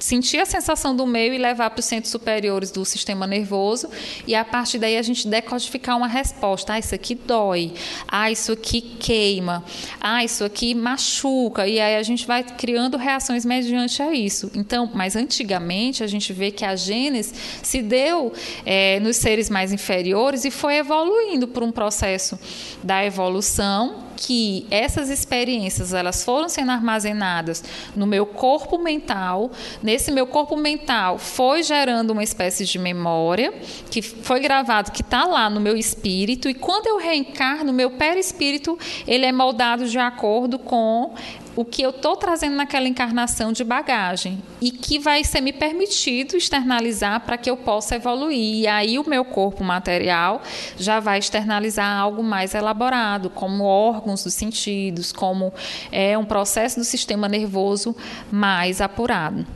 [0.02, 3.88] sentir a sensação do meio e levar para os centros superiores do sistema nervoso
[4.26, 6.72] e a partir daí a gente decodificar uma resposta.
[6.72, 7.72] Ah, isso aqui dói.
[8.08, 9.64] Ah, isso aqui queima.
[10.00, 11.68] Ah, isso aqui machuca.
[11.68, 14.50] E aí a gente vai criando reações mediante a isso.
[14.56, 18.32] Então, mas antigamente a gente vê que a gênese se deu
[18.66, 22.36] é, nos seres mais inferiores e foi evoluindo por um processo
[22.82, 27.62] da evolução que essas experiências elas foram sendo armazenadas
[27.94, 29.50] no meu corpo mental.
[29.82, 33.52] Nesse meu corpo mental foi gerando uma espécie de memória
[33.90, 36.48] que foi gravado, que está lá no meu espírito.
[36.48, 41.14] E quando eu reencarno, meu perispírito ele é moldado de acordo com
[41.54, 46.36] o que eu estou trazendo naquela encarnação de bagagem e que vai ser me permitido
[46.36, 48.60] externalizar para que eu possa evoluir.
[48.60, 50.42] E aí o meu corpo material
[50.78, 55.52] já vai externalizar algo mais elaborado, como órgãos dos sentidos, como
[55.90, 57.94] é um processo do sistema nervoso
[58.30, 59.46] mais apurado.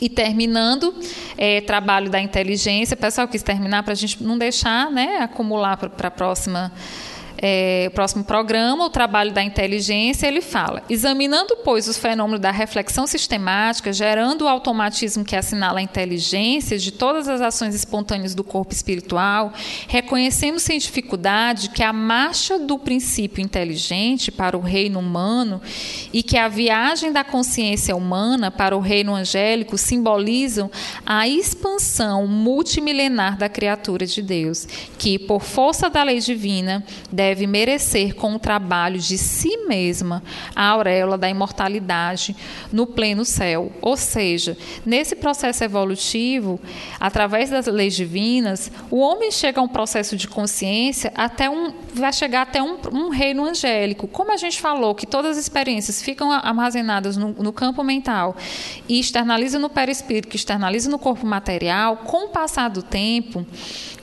[0.00, 0.94] E terminando,
[1.36, 6.08] é, trabalho da inteligência, pessoal quis terminar para a gente não deixar né, acumular para
[6.08, 6.72] a próxima
[7.38, 13.06] é, próximo programa, o trabalho da inteligência, ele fala: examinando, pois, os fenômenos da reflexão
[13.06, 18.72] sistemática, gerando o automatismo que assinala a inteligência de todas as ações espontâneas do corpo
[18.72, 19.52] espiritual,
[19.88, 25.60] reconhecendo sem dificuldade que a marcha do princípio inteligente para o reino humano
[26.12, 30.70] e que a viagem da consciência humana para o reino angélico simbolizam
[31.04, 34.66] a expansão multimilenar da criatura de Deus,
[34.98, 40.22] que, por força da lei divina, deve deve merecer com o trabalho de si mesma
[40.54, 42.36] a auréola da imortalidade
[42.70, 43.72] no pleno céu.
[43.80, 46.60] Ou seja, nesse processo evolutivo,
[47.00, 52.12] através das leis divinas, o homem chega a um processo de consciência até um vai
[52.12, 54.08] chegar até um, um reino angélico.
[54.08, 58.36] Como a gente falou que todas as experiências ficam armazenadas no, no campo mental
[58.88, 63.46] e externaliza no perispírito, que externaliza no corpo material, com o passar do tempo,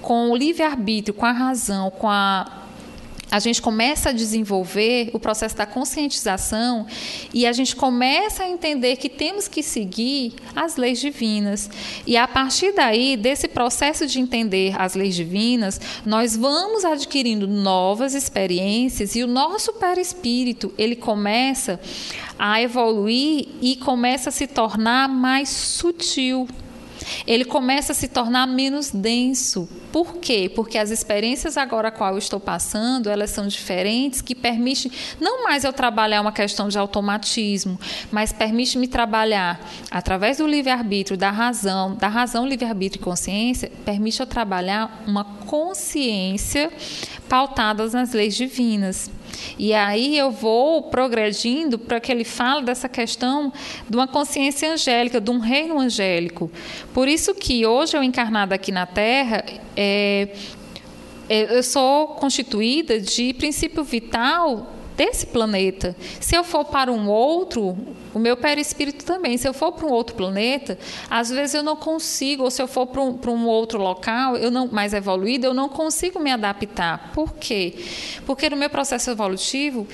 [0.02, 2.61] com o livre-arbítrio, com a razão, com a
[3.32, 6.86] a gente começa a desenvolver o processo da conscientização
[7.34, 11.70] e a gente começa a entender que temos que seguir as leis divinas.
[12.06, 18.14] E a partir daí, desse processo de entender as leis divinas, nós vamos adquirindo novas
[18.14, 21.80] experiências e o nosso perispírito, ele começa
[22.38, 26.48] a evoluir e começa a se tornar mais sutil
[27.26, 29.68] ele começa a se tornar menos denso.
[29.92, 30.52] Por quê?
[30.54, 35.44] Porque as experiências agora a qual eu estou passando, elas são diferentes, que permitem não
[35.44, 37.80] mais eu trabalhar uma questão de automatismo,
[38.12, 39.60] mas permite me trabalhar
[39.90, 46.72] através do livre-arbítrio, da razão, da razão, livre-arbítrio e consciência, permite eu trabalhar uma consciência
[47.32, 49.10] pautada nas leis divinas.
[49.58, 53.54] E aí eu vou progredindo para que ele fale dessa questão
[53.90, 56.52] de uma consciência angélica, de um reino angélico.
[56.94, 59.46] Por isso que hoje eu encarnada aqui na Terra,
[59.78, 60.28] é,
[61.30, 65.96] é, eu sou constituída de princípio vital desse planeta.
[66.20, 67.78] Se eu for para um outro,
[68.14, 69.38] o meu perispírito também.
[69.38, 70.78] Se eu for para um outro planeta,
[71.10, 74.38] às vezes eu não consigo, ou se eu for para um, para um outro local,
[74.38, 77.12] eu não mais evoluído, eu não consigo me adaptar.
[77.14, 77.76] Por quê?
[78.26, 79.88] Porque no meu processo evolutivo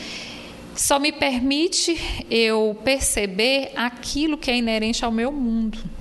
[0.75, 1.99] só me permite
[2.29, 5.96] eu perceber aquilo que é inerente ao meu mundo.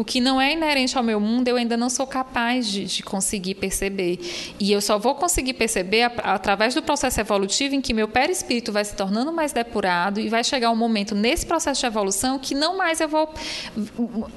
[0.00, 3.02] O que não é inerente ao meu mundo, eu ainda não sou capaz de, de
[3.02, 4.18] conseguir perceber.
[4.58, 8.72] E eu só vou conseguir perceber a, através do processo evolutivo em que meu perispírito
[8.72, 12.54] vai se tornando mais depurado e vai chegar um momento nesse processo de evolução que
[12.54, 13.28] não mais eu vou.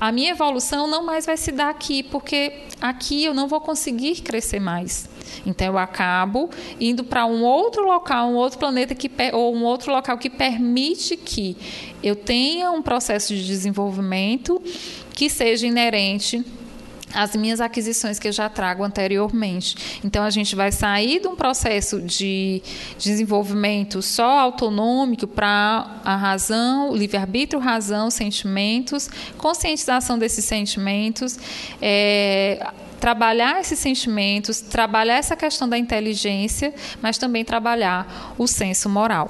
[0.02, 4.22] A minha evolução não mais vai se dar aqui, porque aqui eu não vou conseguir
[4.22, 5.08] crescer mais.
[5.46, 9.94] Então eu acabo indo para um outro local, um outro planeta que ou um outro
[9.94, 11.56] local que permite que
[12.04, 14.62] eu tenha um processo de desenvolvimento
[15.14, 16.44] que seja inerente
[17.14, 20.00] às minhas aquisições que eu já trago anteriormente.
[20.04, 22.62] Então, a gente vai sair de um processo de
[22.98, 31.38] desenvolvimento só autonômico para a razão, livre-arbítrio, razão, sentimentos, conscientização desses sentimentos,
[31.82, 32.66] é,
[33.04, 39.30] trabalhar esses sentimentos, trabalhar essa questão da inteligência, mas também trabalhar o senso moral.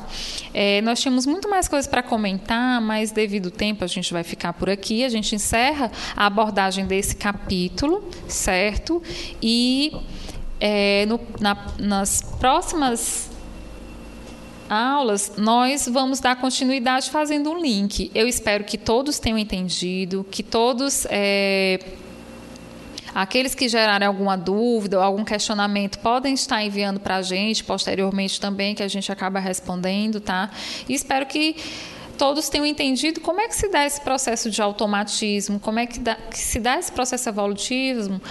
[0.54, 4.24] É, nós tínhamos muito mais coisas para comentar, mas devido ao tempo a gente vai
[4.24, 5.04] ficar por aqui.
[5.04, 9.02] A gente encerra a abordagem desse capítulo, certo?
[9.41, 9.91] E
[10.60, 13.32] é, no, na, nas próximas
[14.70, 18.12] aulas, nós vamos dar continuidade fazendo um link.
[18.14, 21.80] Eu espero que todos tenham entendido, que todos é,
[23.14, 28.40] Aqueles que gerarem alguma dúvida ou algum questionamento podem estar enviando para a gente posteriormente
[28.40, 30.49] também, que a gente acaba respondendo, tá?
[30.88, 31.56] E espero que
[32.18, 35.99] todos tenham entendido como é que se dá esse processo de automatismo, como é que,
[35.99, 38.22] dá, que se dá esse processo evolutivo,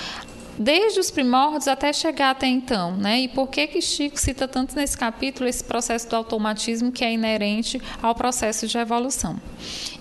[0.58, 3.20] desde os primórdios até chegar até então, né?
[3.20, 7.12] E por que que Chico cita tanto nesse capítulo esse processo do automatismo que é
[7.12, 9.40] inerente ao processo de evolução?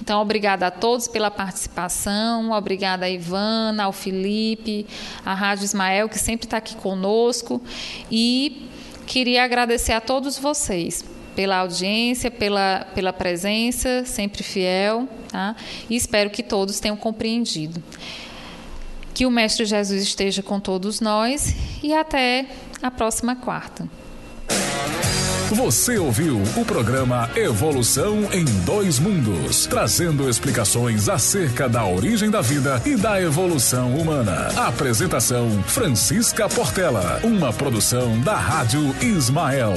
[0.02, 4.86] Então, obrigada a todos pela participação, obrigada a Ivana, ao Felipe,
[5.26, 7.62] à Rádio Ismael que sempre está aqui conosco
[8.12, 8.68] e
[9.06, 11.06] queria agradecer a todos vocês
[11.36, 15.56] pela audiência, pela, pela presença, sempre fiel, tá?
[15.90, 17.82] E espero que todos tenham compreendido.
[19.22, 21.54] Que o Mestre Jesus esteja com todos nós
[21.84, 22.48] e até
[22.82, 23.88] a próxima quarta.
[25.52, 32.82] Você ouviu o programa Evolução em Dois Mundos, trazendo explicações acerca da origem da vida
[32.84, 34.48] e da evolução humana.
[34.58, 39.76] Apresentação Francisca Portela, uma produção da Rádio Ismael.